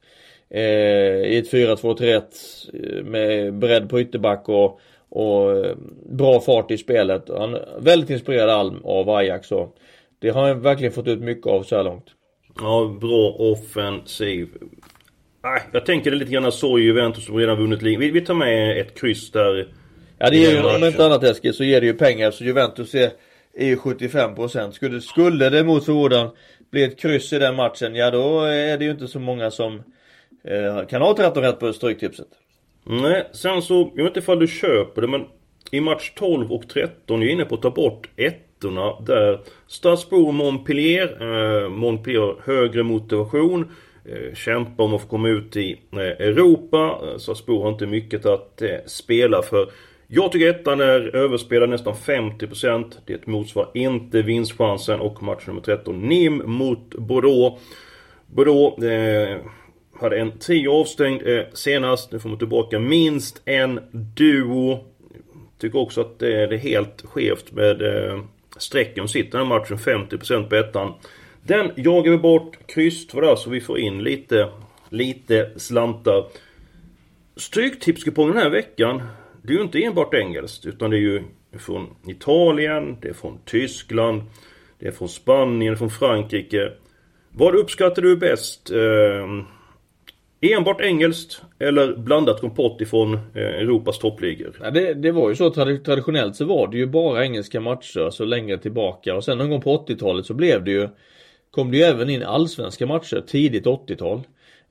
eh, 0.49 0.61
i 0.61 1.37
ett 1.37 1.53
4-2-3-1 1.53 2.21
eh, 2.73 3.03
med 3.03 3.53
bredd 3.53 3.89
på 3.89 4.01
ytterback 4.01 4.49
och, 4.49 4.79
och 5.09 5.65
eh, 5.65 5.75
bra 6.09 6.39
fart 6.39 6.71
i 6.71 6.77
spelet. 6.77 7.29
Han 7.29 7.53
är 7.53 7.79
väldigt 7.79 8.09
inspirerad 8.09 8.49
Alm 8.49 8.81
av 8.83 9.09
Ajax 9.09 9.51
och 9.51 9.75
det 10.19 10.29
har 10.29 10.47
han 10.47 10.61
verkligen 10.61 10.93
fått 10.93 11.07
ut 11.07 11.19
mycket 11.19 11.47
av 11.47 11.63
så 11.63 11.75
här 11.75 11.83
långt. 11.83 12.05
Ja, 12.61 12.97
bra 13.01 13.35
offensiv. 13.39 14.47
Nej, 15.43 15.61
jag 15.71 15.85
tänker 15.85 16.11
det 16.11 16.17
lite 16.17 16.31
grann 16.31 16.51
så 16.51 16.79
Juventus 16.79 17.25
som 17.25 17.37
redan 17.37 17.57
vunnit 17.57 17.81
ligan. 17.81 17.99
Vi, 17.99 18.11
vi 18.11 18.21
tar 18.21 18.33
med 18.33 18.79
ett 18.79 18.99
kryss 18.99 19.31
där. 19.31 19.67
Ja 20.17 20.29
det 20.29 20.37
ger 20.37 20.51
ju, 20.51 20.75
om 20.75 20.83
inte 20.83 21.05
annat 21.05 21.23
Eskil, 21.23 21.53
så 21.53 21.63
ger 21.63 21.81
det 21.81 21.87
ju 21.87 21.93
pengar. 21.93 22.31
Så 22.31 22.43
Juventus 22.43 22.95
är, 22.95 23.11
är 23.53 23.65
ju 23.65 23.75
75% 23.75 24.71
skulle, 24.71 25.01
skulle 25.01 25.49
det 25.49 25.63
mot 25.63 25.85
förmodan 25.85 26.29
blir 26.75 26.87
ett 26.87 26.99
kryss 26.99 27.33
i 27.33 27.39
den 27.39 27.55
matchen, 27.55 27.95
ja 27.95 28.11
då 28.11 28.41
är 28.41 28.77
det 28.77 28.85
ju 28.85 28.91
inte 28.91 29.07
så 29.07 29.19
många 29.19 29.51
som 29.51 29.83
eh, 30.43 30.87
kan 30.87 31.01
ha 31.01 31.15
13 31.15 31.43
rätt 31.43 31.59
på 31.59 31.73
Stryktipset. 31.73 32.27
Nej, 32.83 33.27
sen 33.31 33.61
så, 33.61 33.91
jag 33.95 34.03
vet 34.03 34.11
inte 34.11 34.19
ifall 34.19 34.39
du 34.39 34.47
köper 34.47 35.01
det 35.01 35.07
men 35.07 35.25
i 35.71 35.81
match 35.81 36.11
12 36.15 36.51
och 36.51 36.69
13 36.69 37.21
är 37.21 37.25
jag 37.25 37.33
inne 37.33 37.45
på 37.45 37.55
att 37.55 37.61
ta 37.61 37.69
bort 37.69 38.09
ettorna 38.15 38.99
där 38.99 39.39
Strasbourg 39.67 40.33
Montpellier, 40.33 41.17
eh, 41.21 41.69
Montpellier 41.69 42.35
högre 42.43 42.83
motivation 42.83 43.71
eh, 44.05 44.35
Kämpa 44.35 44.83
om 44.83 44.93
att 44.93 45.01
få 45.01 45.07
komma 45.07 45.29
ut 45.29 45.55
i 45.55 45.79
eh, 45.91 45.99
Europa. 45.99 46.99
Eh, 47.03 47.17
Strasbourg 47.17 47.61
har 47.61 47.69
inte 47.69 47.85
mycket 47.85 48.25
att 48.25 48.61
eh, 48.61 48.77
spela 48.85 49.41
för. 49.41 49.69
Jag 50.07 50.31
tycker 50.31 50.49
ettan 50.49 50.81
är 50.81 51.15
överspelad 51.15 51.69
nästan 51.69 51.93
50%. 51.93 52.93
Det 53.05 53.27
motsvarar 53.27 53.69
inte 53.73 54.21
vinstchansen 54.21 54.99
och 54.99 55.23
match 55.23 55.47
nummer 55.47 55.61
13 55.61 56.01
NIM 56.01 56.41
mot 56.45 56.95
Bordeaux. 56.95 57.61
Bordeaux 58.27 58.83
eh, 58.83 59.37
hade 59.99 60.17
en 60.19 60.39
trio 60.39 60.71
avstängd 60.71 61.27
eh, 61.27 61.43
senast. 61.53 62.11
Nu 62.11 62.19
får 62.19 62.29
man 62.29 62.37
tillbaka 62.37 62.79
minst 62.79 63.41
en 63.45 63.79
duo. 63.91 64.79
Tycker 65.57 65.79
också 65.79 66.01
att 66.01 66.19
det 66.19 66.41
är 66.41 66.57
helt 66.57 67.05
skevt 67.05 67.51
med 67.51 67.81
eh, 67.81 68.19
strecken 68.57 69.07
sitter 69.07 69.37
den 69.37 69.47
här 69.47 69.59
matchen 69.59 69.77
50% 69.77 70.49
på 70.49 70.55
ettan. 70.55 70.93
Den 71.43 71.71
jagar 71.75 72.11
vi 72.11 72.17
bort. 72.17 72.57
Kryss 72.67 73.13
var 73.13 73.21
där 73.21 73.35
så 73.35 73.49
vi 73.49 73.61
får 73.61 73.79
in 73.79 74.03
lite, 74.03 74.49
lite 74.89 75.51
slantar. 75.55 76.25
Stryktipskupongen 77.35 78.33
den 78.33 78.43
här 78.43 78.49
veckan 78.49 79.01
det 79.47 79.53
är 79.53 79.57
ju 79.57 79.63
inte 79.63 79.83
enbart 79.83 80.13
engelskt 80.13 80.65
utan 80.65 80.89
det 80.89 80.97
är 80.97 81.01
ju 81.01 81.23
från 81.59 81.95
Italien, 82.07 82.97
det 83.01 83.07
är 83.07 83.13
från 83.13 83.39
Tyskland, 83.45 84.21
det 84.79 84.87
är 84.87 84.91
från 84.91 85.09
Spanien, 85.09 85.77
från 85.77 85.89
Frankrike. 85.89 86.71
Vad 87.31 87.55
uppskattar 87.55 88.01
du 88.01 88.17
bäst? 88.17 88.71
Eh, 88.71 89.45
enbart 90.51 90.81
engelskt 90.81 91.41
eller 91.59 91.95
blandat 91.97 92.41
kompott 92.41 92.81
ifrån 92.81 93.13
eh, 93.13 93.43
Europas 93.43 93.99
toppligor? 93.99 94.57
Ja, 94.61 94.71
det, 94.71 94.93
det, 94.93 95.11
var 95.11 95.29
ju 95.29 95.35
så 95.35 95.49
traditionellt 95.49 96.35
så 96.35 96.45
var 96.45 96.67
det 96.67 96.77
ju 96.77 96.85
bara 96.85 97.25
engelska 97.25 97.61
matcher 97.61 98.09
så 98.09 98.25
länge 98.25 98.57
tillbaka 98.57 99.15
och 99.15 99.23
sen 99.23 99.37
någon 99.37 99.49
gång 99.49 99.61
på 99.61 99.85
80-talet 99.87 100.25
så 100.25 100.33
blev 100.33 100.63
det 100.63 100.71
ju 100.71 100.89
Kom 101.55 101.71
det 101.71 101.77
ju 101.77 101.83
även 101.83 102.09
in 102.09 102.23
allsvenska 102.23 102.85
matcher 102.85 103.23
tidigt 103.27 103.65
80-tal. 103.65 104.23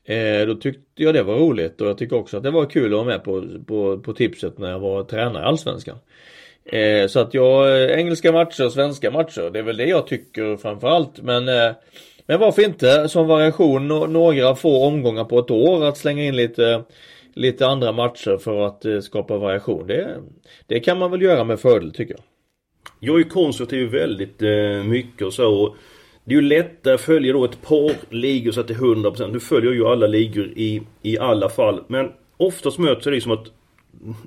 Eh, 0.04 0.46
då 0.46 0.54
tyckte 0.54 1.02
jag 1.02 1.14
det 1.14 1.22
var 1.22 1.34
roligt 1.34 1.80
och 1.80 1.86
jag 1.86 1.98
tycker 1.98 2.16
också 2.16 2.36
att 2.36 2.42
det 2.42 2.50
var 2.50 2.66
kul 2.66 2.86
att 2.86 2.92
vara 2.92 3.04
med 3.04 3.24
på, 3.24 3.44
på, 3.66 3.98
på 3.98 4.12
tipset 4.12 4.58
när 4.58 4.70
jag 4.70 4.78
var 4.78 5.04
tränare 5.04 5.42
i 5.42 5.46
Allsvenskan. 5.46 5.98
Eh, 6.64 7.06
så 7.06 7.20
att 7.20 7.34
jag, 7.34 7.82
eh, 7.82 7.98
engelska 7.98 8.32
matcher 8.32 8.64
och 8.64 8.72
svenska 8.72 9.10
matcher, 9.10 9.50
det 9.50 9.58
är 9.58 9.62
väl 9.62 9.76
det 9.76 9.86
jag 9.86 10.06
tycker 10.06 10.56
framförallt. 10.56 11.22
Men, 11.22 11.48
eh, 11.48 11.72
men 12.26 12.40
varför 12.40 12.62
inte 12.62 13.08
som 13.08 13.26
variation 13.26 13.88
några 13.88 14.54
få 14.54 14.84
omgångar 14.84 15.24
på 15.24 15.38
ett 15.38 15.50
år 15.50 15.84
att 15.84 15.96
slänga 15.96 16.24
in 16.24 16.36
lite, 16.36 16.82
lite 17.34 17.66
andra 17.66 17.92
matcher 17.92 18.36
för 18.36 18.66
att 18.66 18.84
eh, 18.84 19.00
skapa 19.00 19.38
variation. 19.38 19.86
Det, 19.86 20.16
det 20.66 20.80
kan 20.80 20.98
man 20.98 21.10
väl 21.10 21.22
göra 21.22 21.44
med 21.44 21.60
fördel 21.60 21.92
tycker 21.92 22.14
jag. 22.14 22.22
Jag 23.00 23.20
är 23.20 23.24
konservativ 23.24 23.90
väldigt 23.90 24.42
eh, 24.42 24.84
mycket 24.84 25.26
och 25.26 25.32
så. 25.32 25.76
Det 26.24 26.34
är 26.34 26.36
ju 26.36 26.48
lättare 26.48 26.94
att 26.94 27.00
följa 27.00 27.32
då 27.32 27.44
ett 27.44 27.62
par 27.62 27.92
ligor 28.10 28.52
så 28.52 28.60
att 28.60 28.68
det 28.68 28.74
är 28.74 28.78
100%. 28.78 29.32
Nu 29.32 29.40
följer 29.40 29.72
ju 29.72 29.86
alla 29.86 30.06
ligor 30.06 30.52
i, 30.56 30.82
i 31.02 31.18
alla 31.18 31.48
fall. 31.48 31.84
Men 31.88 32.12
oftast 32.36 32.78
möts 32.78 33.04
det 33.04 33.10
liksom 33.10 33.32
att 33.32 33.46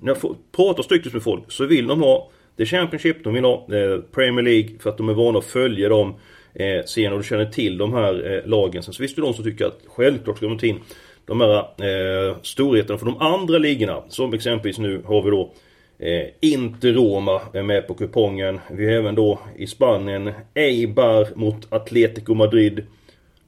när 0.02 0.18
jag 0.22 0.36
pratar 0.56 0.84
styckvis 0.84 1.14
med 1.14 1.24
folk 1.24 1.52
så 1.52 1.66
vill 1.66 1.88
de 1.88 2.02
ha 2.02 2.30
The 2.58 2.66
Championship, 2.66 3.24
de 3.24 3.34
vill 3.34 3.44
ha 3.44 3.54
eh, 3.54 4.00
Premier 4.12 4.46
League 4.46 4.70
för 4.80 4.90
att 4.90 4.98
de 4.98 5.10
är 5.10 5.14
vana 5.14 5.40
att 5.40 5.46
följa 5.46 5.90
dem 5.90 6.16
eh, 6.54 6.86
sen 6.86 7.14
och 7.14 7.20
de 7.20 7.24
känner 7.24 7.46
till 7.46 7.78
de 7.78 7.94
här 7.94 8.34
eh, 8.34 8.50
lagen. 8.50 8.84
Sen 8.84 8.94
så 8.94 8.98
finns 9.00 9.16
det 9.16 9.22
de 9.22 9.34
som 9.34 9.44
tycker 9.44 9.66
att 9.66 9.80
självklart 9.88 10.38
ska 10.38 10.48
de 10.48 10.58
ta 10.58 10.66
in 10.66 10.80
de 11.26 11.42
här 11.42 11.58
eh, 11.58 12.36
storheterna 12.42 13.00
från 13.00 13.14
de 13.14 13.22
andra 13.22 13.58
ligorna. 13.58 14.04
Som 14.10 14.34
exempelvis 14.34 14.78
nu 14.78 15.02
har 15.06 15.22
vi 15.22 15.30
då 15.30 15.54
Eh, 16.00 16.28
inte 16.42 16.92
Roma 16.92 17.42
är 17.54 17.64
med 17.64 17.88
på 17.88 17.94
kupongen. 17.94 18.60
Vi 18.72 18.86
har 18.86 18.94
även 18.94 19.16
då 19.16 19.40
i 19.58 19.68
Spanien 19.68 20.32
Eibar 20.54 21.28
mot 21.36 21.74
Atletico 21.74 22.34
Madrid. 22.34 22.84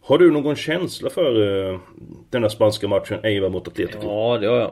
Har 0.01 0.17
du 0.17 0.31
någon 0.31 0.55
känsla 0.55 1.09
för 1.09 1.69
eh, 1.73 1.79
denna 2.29 2.49
spanska 2.49 2.87
matchen 2.87 3.19
Eibar 3.23 3.49
mot 3.49 3.67
Atletico? 3.67 3.99
Ja, 4.03 4.37
det 4.41 4.47
har 4.47 4.57
jag. 4.57 4.71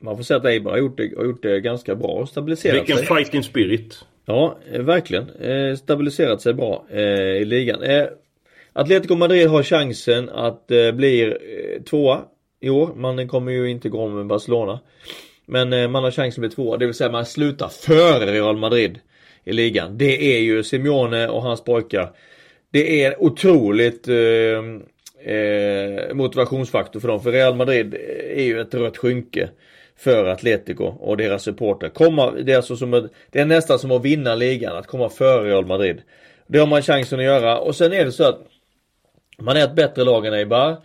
man 0.00 0.16
får 0.16 0.22
säga 0.24 0.38
att 0.38 0.44
Eibar 0.46 0.70
har 0.70 0.78
gjort 0.78 0.96
det, 0.96 1.12
har 1.16 1.24
gjort 1.24 1.42
det 1.42 1.60
ganska 1.60 1.94
bra 1.94 2.08
och 2.10 2.28
stabiliserat 2.28 2.76
Vilken 2.76 2.96
sig. 2.96 3.06
fighting 3.06 3.42
spirit. 3.42 4.04
Ja, 4.24 4.56
eh, 4.72 4.82
verkligen. 4.82 5.30
Eh, 5.30 5.76
stabiliserat 5.76 6.40
sig 6.42 6.54
bra 6.54 6.86
eh, 6.90 7.00
i 7.36 7.44
ligan. 7.44 7.82
Eh, 7.82 8.04
Atletico 8.72 9.14
Madrid 9.14 9.48
har 9.48 9.62
chansen 9.62 10.28
att 10.28 10.70
eh, 10.70 10.92
bli 10.92 11.22
eh, 11.22 11.82
tvåa 11.82 12.20
i 12.60 12.70
år. 12.70 12.90
Man 12.96 13.28
kommer 13.28 13.52
ju 13.52 13.70
inte 13.70 13.88
gå 13.88 14.02
om 14.04 14.14
med 14.16 14.26
Barcelona. 14.26 14.80
Men 15.52 15.72
eh, 15.72 15.88
man 15.88 16.04
har 16.04 16.10
chansen 16.10 16.44
att 16.44 16.48
bli 16.48 16.54
tvåa, 16.54 16.76
det 16.76 16.86
vill 16.86 16.94
säga 16.94 17.10
man 17.10 17.26
slutar 17.26 17.68
före 17.68 18.32
Real 18.32 18.56
Madrid 18.56 18.98
i 19.44 19.52
ligan. 19.52 19.98
Det 19.98 20.36
är 20.36 20.40
ju 20.40 20.62
Simeone 20.62 21.28
och 21.28 21.42
hans 21.42 21.64
pojkar. 21.64 22.12
Det 22.70 23.04
är 23.04 23.22
otroligt 23.22 24.08
eh, 24.08 25.34
eh, 25.34 26.14
motivationsfaktor 26.14 27.00
för 27.00 27.08
dem. 27.08 27.22
För 27.22 27.32
Real 27.32 27.54
Madrid 27.54 27.94
eh, 27.94 28.38
är 28.38 28.42
ju 28.42 28.60
ett 28.60 28.74
rött 28.74 28.96
skynke 28.96 29.48
för 29.96 30.24
Atletico 30.24 30.84
och 30.84 31.16
deras 31.16 31.42
supporter. 31.42 31.88
Komma, 31.88 32.30
det, 32.30 32.52
är 32.52 32.56
alltså 32.56 32.76
som 32.76 32.94
ett, 32.94 33.04
det 33.30 33.40
är 33.40 33.46
nästan 33.46 33.78
som 33.78 33.90
att 33.90 34.02
vinna 34.02 34.34
ligan, 34.34 34.76
att 34.76 34.86
komma 34.86 35.08
före 35.08 35.48
Real 35.48 35.66
Madrid. 35.66 36.02
Det 36.46 36.58
har 36.58 36.66
man 36.66 36.82
chansen 36.82 37.18
att 37.18 37.24
göra 37.24 37.58
och 37.58 37.76
sen 37.76 37.92
är 37.92 38.04
det 38.04 38.12
så 38.12 38.24
att 38.24 38.40
man 39.38 39.56
är 39.56 39.64
ett 39.64 39.74
bättre 39.74 40.04
lag 40.04 40.26
än 40.26 40.34
Eibar. 40.34 40.76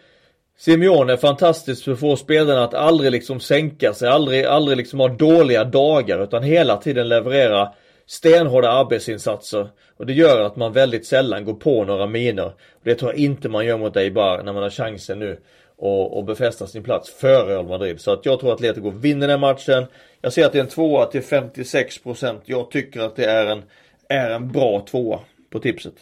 Simeone 0.60 1.14
är 1.14 1.18
fantastisk 1.18 1.84
för 1.84 1.92
att 1.92 2.00
få 2.00 2.16
spelarna 2.16 2.64
att 2.64 2.74
aldrig 2.74 3.12
liksom 3.12 3.40
sänka 3.40 3.94
sig, 3.94 4.10
aldrig, 4.10 4.46
aldrig 4.46 4.78
liksom 4.78 5.00
ha 5.00 5.08
dåliga 5.08 5.64
dagar 5.64 6.24
utan 6.24 6.44
hela 6.44 6.78
tiden 6.78 7.10
leverera 7.10 7.74
stenhårda 8.06 8.72
arbetsinsatser. 8.72 9.70
Och 9.98 10.06
det 10.06 10.14
gör 10.14 10.42
att 10.42 10.56
man 10.56 10.74
väldigt 10.74 11.06
sällan 11.06 11.46
går 11.46 11.54
på 11.54 11.84
några 11.84 12.08
miner. 12.08 12.52
Det 12.84 12.96
tror 12.96 13.12
jag 13.12 13.20
inte 13.20 13.50
man 13.50 13.66
gör 13.66 13.78
mot 13.78 13.98
Eibar 13.98 14.44
när 14.44 14.54
man 14.54 14.64
har 14.64 14.70
chansen 14.70 15.20
nu 15.20 15.40
och, 15.78 16.18
och 16.18 16.24
befästa 16.24 16.68
sin 16.68 16.84
plats 16.84 17.10
före 17.10 17.54
Real 17.54 17.68
Madrid. 17.68 18.02
Så 18.02 18.12
att 18.12 18.26
jag 18.26 18.40
tror 18.40 18.50
att 18.50 18.56
Atletico 18.56 18.90
vinner 18.90 19.28
den 19.28 19.40
matchen. 19.40 19.86
Jag 20.22 20.34
ser 20.34 20.46
att 20.46 20.52
det 20.52 20.58
är 20.58 20.64
en 20.64 20.70
tvåa 20.70 21.06
till 21.06 21.22
56%. 21.22 22.40
Jag 22.46 22.72
tycker 22.72 23.00
att 23.00 23.16
det 23.16 23.26
är 23.26 23.46
en, 23.46 23.64
är 24.10 24.30
en 24.30 24.52
bra 24.52 24.86
tvåa 24.90 25.20
på 25.50 25.60
tipset. 25.60 25.94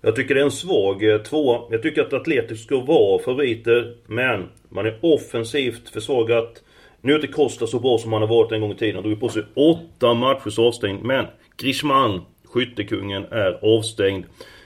Jag 0.00 0.16
tycker 0.16 0.34
det 0.34 0.40
är 0.40 0.44
en 0.44 0.50
svag 0.50 1.04
eh, 1.04 1.18
tvåa. 1.18 1.62
Jag 1.70 1.82
tycker 1.82 2.02
att 2.02 2.12
Atletico 2.12 2.56
ska 2.56 2.80
vara 2.80 3.22
favoriter. 3.22 3.96
Men 4.06 4.48
man 4.68 4.86
är 4.86 4.98
offensivt 5.00 5.88
försvagat. 5.88 6.62
Nu 7.00 7.12
är 7.12 7.16
inte 7.16 7.28
Costa 7.28 7.66
så 7.66 7.80
bra 7.80 7.98
som 7.98 8.12
han 8.12 8.22
har 8.22 8.28
varit 8.28 8.52
en 8.52 8.60
gång 8.60 8.72
i 8.72 8.76
tiden. 8.76 8.94
Han 8.94 9.04
drog 9.04 9.20
på 9.20 9.28
sig 9.28 9.42
åtta 9.54 10.14
matchers 10.14 10.58
avstängd. 10.58 11.02
Men 11.02 11.26
Griezmann, 11.56 12.20
skyttekungen, 12.44 13.24
är 13.24 13.76
avstängd. 13.76 14.24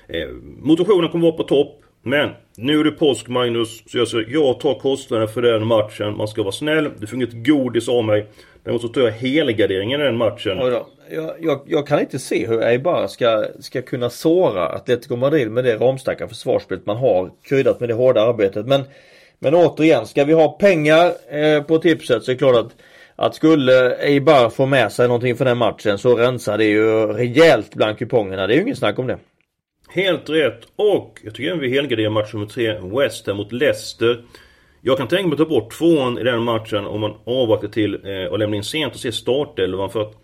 Eh, 0.09 0.29
motivationen 0.59 1.11
kommer 1.11 1.27
vara 1.27 1.37
på 1.37 1.43
topp. 1.43 1.82
Men 2.03 2.31
nu 2.57 2.81
är 2.81 2.85
det 2.85 2.91
påsk 2.91 3.29
Magnus. 3.29 3.83
Så 3.87 3.99
jag, 3.99 4.09
säger, 4.09 4.27
jag 4.29 4.61
tar 4.61 4.75
kostnaden 4.75 5.29
för 5.29 5.43
den 5.43 5.67
matchen. 5.67 6.17
Man 6.17 6.29
ska 6.29 6.43
vara 6.43 6.53
snäll. 6.53 6.91
Du 6.99 7.07
får 7.07 7.17
inget 7.17 7.47
godis 7.47 7.89
av 7.89 8.05
mig. 8.05 8.27
Däremot 8.65 8.83
så 8.83 8.89
tar 8.89 9.01
jag 9.01 9.13
helgarderingen 9.13 10.01
i 10.01 10.05
den 10.05 10.17
matchen. 10.17 10.59
Ja. 10.59 10.87
Jag, 11.11 11.35
jag, 11.41 11.61
jag 11.67 11.87
kan 11.87 12.01
inte 12.01 12.19
se 12.19 12.47
hur 12.47 12.63
Eibar 12.63 13.07
ska, 13.07 13.45
ska 13.61 13.83
kunna 13.83 14.11
såra 14.11 14.69
Atletico 14.69 15.17
Madrid 15.17 15.51
med 15.51 15.65
det 15.65 15.77
ramstarka 15.77 16.29
försvarsspelet 16.29 16.87
man 16.87 16.97
har 16.97 17.31
kryddat 17.43 17.81
med 17.81 17.89
det 17.89 17.95
hårda 17.95 18.23
arbetet. 18.23 18.67
Men, 18.67 18.83
men 19.39 19.55
återigen, 19.55 20.07
ska 20.07 20.25
vi 20.25 20.33
ha 20.33 20.49
pengar 20.49 21.13
eh, 21.31 21.63
på 21.63 21.79
tipset 21.79 22.23
så 22.23 22.31
är 22.31 22.35
det 22.35 22.39
klart 22.39 22.57
att 22.57 22.73
att 23.17 23.35
skulle 23.35 23.97
Eibar 23.97 24.51
få 24.51 24.67
med 24.67 24.93
sig 24.93 25.09
någonting 25.09 25.37
för 25.37 25.45
den 25.45 25.59
matchen 25.59 25.99
så 25.99 26.17
rensar 26.17 26.59
det 26.59 26.65
ju 26.65 27.07
rejält 27.07 27.75
bland 27.75 27.99
kupongerna. 27.99 28.47
Det 28.47 28.55
är 28.55 28.57
ju 28.57 28.63
ingen 28.63 28.77
snack 28.77 28.99
om 28.99 29.07
det. 29.07 29.19
Helt 29.95 30.31
rätt. 30.31 30.61
Och 30.77 31.21
jag 31.25 31.35
tycker 31.35 31.49
även 31.49 31.61
vi 31.61 31.69
helgarderar 31.69 32.11
match 32.11 32.33
nummer 32.33 32.47
3, 32.47 32.81
West 32.81 33.27
Ham 33.27 33.37
mot 33.37 33.53
Leicester. 33.53 34.25
Jag 34.81 34.99
kan 34.99 35.09
tänka 35.09 35.27
mig 35.27 35.33
att 35.33 35.39
ta 35.39 35.45
bort 35.45 35.73
tvåan 35.73 36.19
i 36.19 36.23
den 36.23 36.43
matchen 36.43 36.87
om 36.87 37.01
man 37.01 37.15
avvaktar 37.25 37.69
till 37.69 37.95
eh, 37.95 38.25
och 38.25 38.39
lämnar 38.39 38.57
in 38.57 38.65
sent 38.65 38.95
och 38.95 39.01
ser 39.01 39.11
startelvan 39.11 39.91
för 39.91 40.03
att 40.03 40.15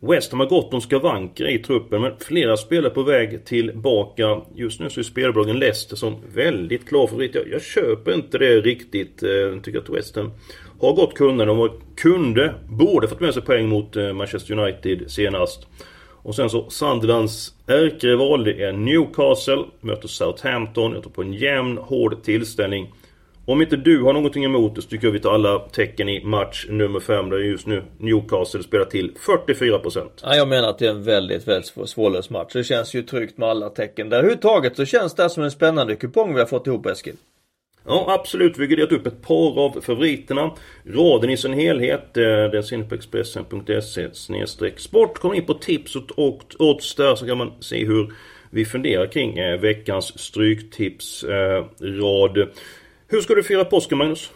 West 0.00 0.30
Ham 0.30 0.40
har 0.40 0.46
gott 0.46 0.74
om 0.74 0.80
skavanker 0.80 1.48
i 1.48 1.58
truppen 1.58 2.02
men 2.02 2.12
flera 2.18 2.56
spelare 2.56 2.90
på 2.90 3.02
väg 3.02 3.44
tillbaka. 3.44 4.40
Just 4.54 4.80
nu 4.80 4.90
så 4.90 5.00
är 5.00 5.04
spelbolagen 5.04 5.58
Leicester 5.58 5.96
som 5.96 6.16
väldigt 6.34 6.88
klar 6.88 7.06
favorit. 7.06 7.34
Jag, 7.34 7.48
jag 7.48 7.62
köper 7.62 8.14
inte 8.14 8.38
det 8.38 8.60
riktigt. 8.60 9.22
Eh, 9.22 9.30
jag 9.30 9.64
tycker 9.64 9.78
att 9.78 9.90
West 9.90 10.16
Ham 10.16 10.32
har 10.80 10.92
gått 10.92 11.14
kunnande 11.14 11.44
De 11.44 11.70
kunde, 11.96 12.54
borde 12.68 13.08
fått 13.08 13.20
med 13.20 13.34
sig 13.34 13.42
poäng 13.42 13.68
mot 13.68 13.96
eh, 13.96 14.12
Manchester 14.12 14.58
United 14.58 15.10
senast. 15.10 15.66
Och 16.24 16.34
sen 16.34 16.50
så 16.50 16.70
Sunderlands 16.70 17.54
ärkerival 17.66 18.44
det 18.44 18.62
är 18.62 18.72
Newcastle, 18.72 19.64
möter 19.80 20.08
Southampton. 20.08 20.92
Jag 20.92 21.02
tror 21.02 21.12
på 21.12 21.22
en 21.22 21.32
jämn, 21.32 21.78
hård 21.78 22.22
tillställning. 22.22 22.92
Om 23.46 23.62
inte 23.62 23.76
du 23.76 24.02
har 24.02 24.12
någonting 24.12 24.44
emot 24.44 24.74
det 24.74 24.82
så 24.82 24.88
tycker 24.88 25.06
jag 25.06 25.12
vi 25.12 25.20
tar 25.20 25.34
alla 25.34 25.58
tecken 25.58 26.08
i 26.08 26.24
match 26.24 26.66
nummer 26.68 27.00
5 27.00 27.30
där 27.30 27.38
just 27.38 27.66
nu 27.66 27.82
Newcastle 27.98 28.62
spelar 28.62 28.84
till 28.84 29.12
44%. 29.26 30.08
Ja, 30.22 30.36
jag 30.36 30.48
menar 30.48 30.68
att 30.68 30.78
det 30.78 30.86
är 30.86 30.90
en 30.90 31.04
väldigt, 31.04 31.48
väldigt 31.48 31.66
svårlöst 31.66 31.92
svårlös 31.92 32.30
match. 32.30 32.52
Det 32.52 32.64
känns 32.64 32.94
ju 32.94 33.02
tryggt 33.02 33.38
med 33.38 33.48
alla 33.48 33.68
tecken 33.70 34.08
där. 34.08 34.18
Överhuvudtaget 34.18 34.76
så 34.76 34.84
känns 34.84 35.14
det 35.14 35.22
här 35.22 35.28
som 35.28 35.42
en 35.42 35.50
spännande 35.50 35.96
kupong 35.96 36.34
vi 36.34 36.40
har 36.40 36.46
fått 36.46 36.66
ihop 36.66 36.86
Eskil. 36.86 37.16
Ja 37.86 38.06
absolut, 38.08 38.58
vi 38.58 38.62
har 38.62 38.68
graderat 38.68 38.92
upp 38.92 39.06
ett 39.06 39.22
par 39.22 39.58
av 39.58 39.80
favoriterna. 39.80 40.50
Raden 40.84 41.30
i 41.30 41.36
sin 41.36 41.52
helhet, 41.52 42.16
eh, 42.16 42.44
den 42.52 42.62
ser 42.62 42.76
ni 42.76 42.84
på 42.84 42.94
Expressen.se 42.94 44.08
sport. 44.76 45.18
Kom 45.18 45.34
in 45.34 45.46
på 45.46 45.54
tips 45.54 45.96
och 45.96 46.10
odds 46.58 46.94
där 46.94 47.14
så 47.14 47.26
kan 47.26 47.38
man 47.38 47.52
se 47.60 47.84
hur 47.84 48.12
vi 48.50 48.64
funderar 48.64 49.06
kring 49.06 49.38
eh, 49.38 49.60
veckans 49.60 50.18
stryktipsrad. 50.18 52.48
Hur 53.08 53.20
ska 53.20 53.34
du 53.34 53.42
fira 53.42 53.64
påsken 53.64 53.98
Magnus? 53.98 54.30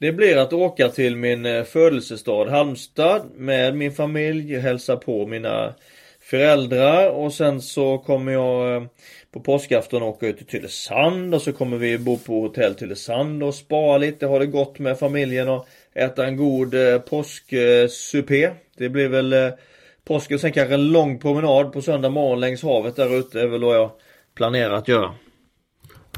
Det 0.00 0.12
blir 0.12 0.36
att 0.36 0.52
åka 0.52 0.88
till 0.88 1.16
min 1.16 1.46
eh, 1.46 1.64
födelsestad 1.64 2.48
Halmstad 2.48 3.30
med 3.34 3.76
min 3.76 3.92
familj, 3.92 4.58
hälsa 4.58 4.96
på 4.96 5.26
mina 5.26 5.74
föräldrar 6.30 7.10
och 7.10 7.32
sen 7.32 7.60
så 7.60 7.98
kommer 7.98 8.32
jag 8.32 8.76
eh, 8.76 8.88
på 9.32 9.40
påskafton 9.40 10.02
åka 10.02 10.26
ut 10.26 10.36
till 10.36 10.46
Tylösand 10.46 11.34
och 11.34 11.42
så 11.42 11.52
kommer 11.52 11.76
vi 11.76 11.98
bo 11.98 12.18
på 12.18 12.40
hotell 12.40 12.74
Tylösand 12.74 13.42
och 13.42 13.54
spara 13.54 13.98
lite, 13.98 14.26
ha 14.26 14.38
det 14.38 14.46
gott 14.46 14.78
med 14.78 14.98
familjen 14.98 15.48
och 15.48 15.68
äta 15.94 16.26
en 16.26 16.36
god 16.36 16.74
eh, 16.74 16.98
påsksupé. 16.98 18.50
Det 18.76 18.88
blir 18.88 19.08
väl 19.08 19.32
eh, 19.32 19.50
påsk 20.04 20.30
och 20.30 20.40
sen 20.40 20.52
kanske 20.52 20.74
en 20.74 20.92
lång 20.92 21.18
promenad 21.18 21.72
på 21.72 21.82
söndag 21.82 22.10
morgon 22.10 22.40
längs 22.40 22.62
havet 22.62 22.96
där 22.96 23.18
ute 23.18 23.40
är 23.40 23.46
väl 23.46 23.64
vad 23.64 23.76
jag 23.76 23.90
planerar 24.34 24.74
att 24.74 24.88
göra. 24.88 25.14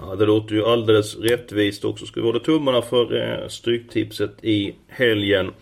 Ja, 0.01 0.15
det 0.15 0.27
låter 0.27 0.55
ju 0.55 0.65
alldeles 0.65 1.17
rättvist 1.17 1.85
också. 1.85 2.07
Ska 2.07 2.21
vi 2.21 2.27
hålla 2.27 2.41
tummarna 2.41 2.83
för 2.83 3.17
eh, 3.17 3.49
Stryktipset 3.49 4.45
i 4.45 4.75
helgen. 4.89 5.53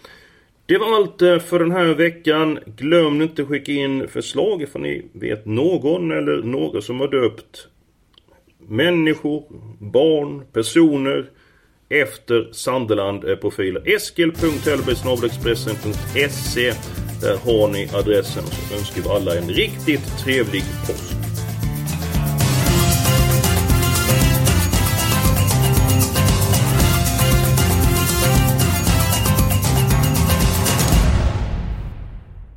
Det 0.66 0.78
var 0.78 0.96
allt 0.96 1.22
eh, 1.22 1.38
för 1.38 1.58
den 1.58 1.70
här 1.70 1.94
veckan. 1.94 2.58
Glöm 2.76 3.22
inte 3.22 3.42
att 3.42 3.48
skicka 3.48 3.72
in 3.72 4.08
förslag 4.08 4.62
ifall 4.62 4.82
ni 4.82 5.06
vet 5.12 5.46
någon 5.46 6.12
eller 6.12 6.42
några 6.42 6.80
som 6.80 7.00
har 7.00 7.08
döpt 7.08 7.68
människor, 8.68 9.44
barn, 9.78 10.42
personer 10.52 11.30
efter 11.88 12.48
Sandeland-profiler. 12.52 13.82
Eh, 13.86 13.92
Eskil.hellbergsnabelexpressen.se 13.94 16.72
Där 17.20 17.36
har 17.36 17.68
ni 17.68 17.88
adressen 17.94 18.42
så 18.42 18.74
önskar 18.74 19.02
vi 19.02 19.08
alla 19.08 19.38
en 19.38 19.48
riktigt 19.48 20.18
trevlig 20.24 20.62
påsk. 20.86 21.15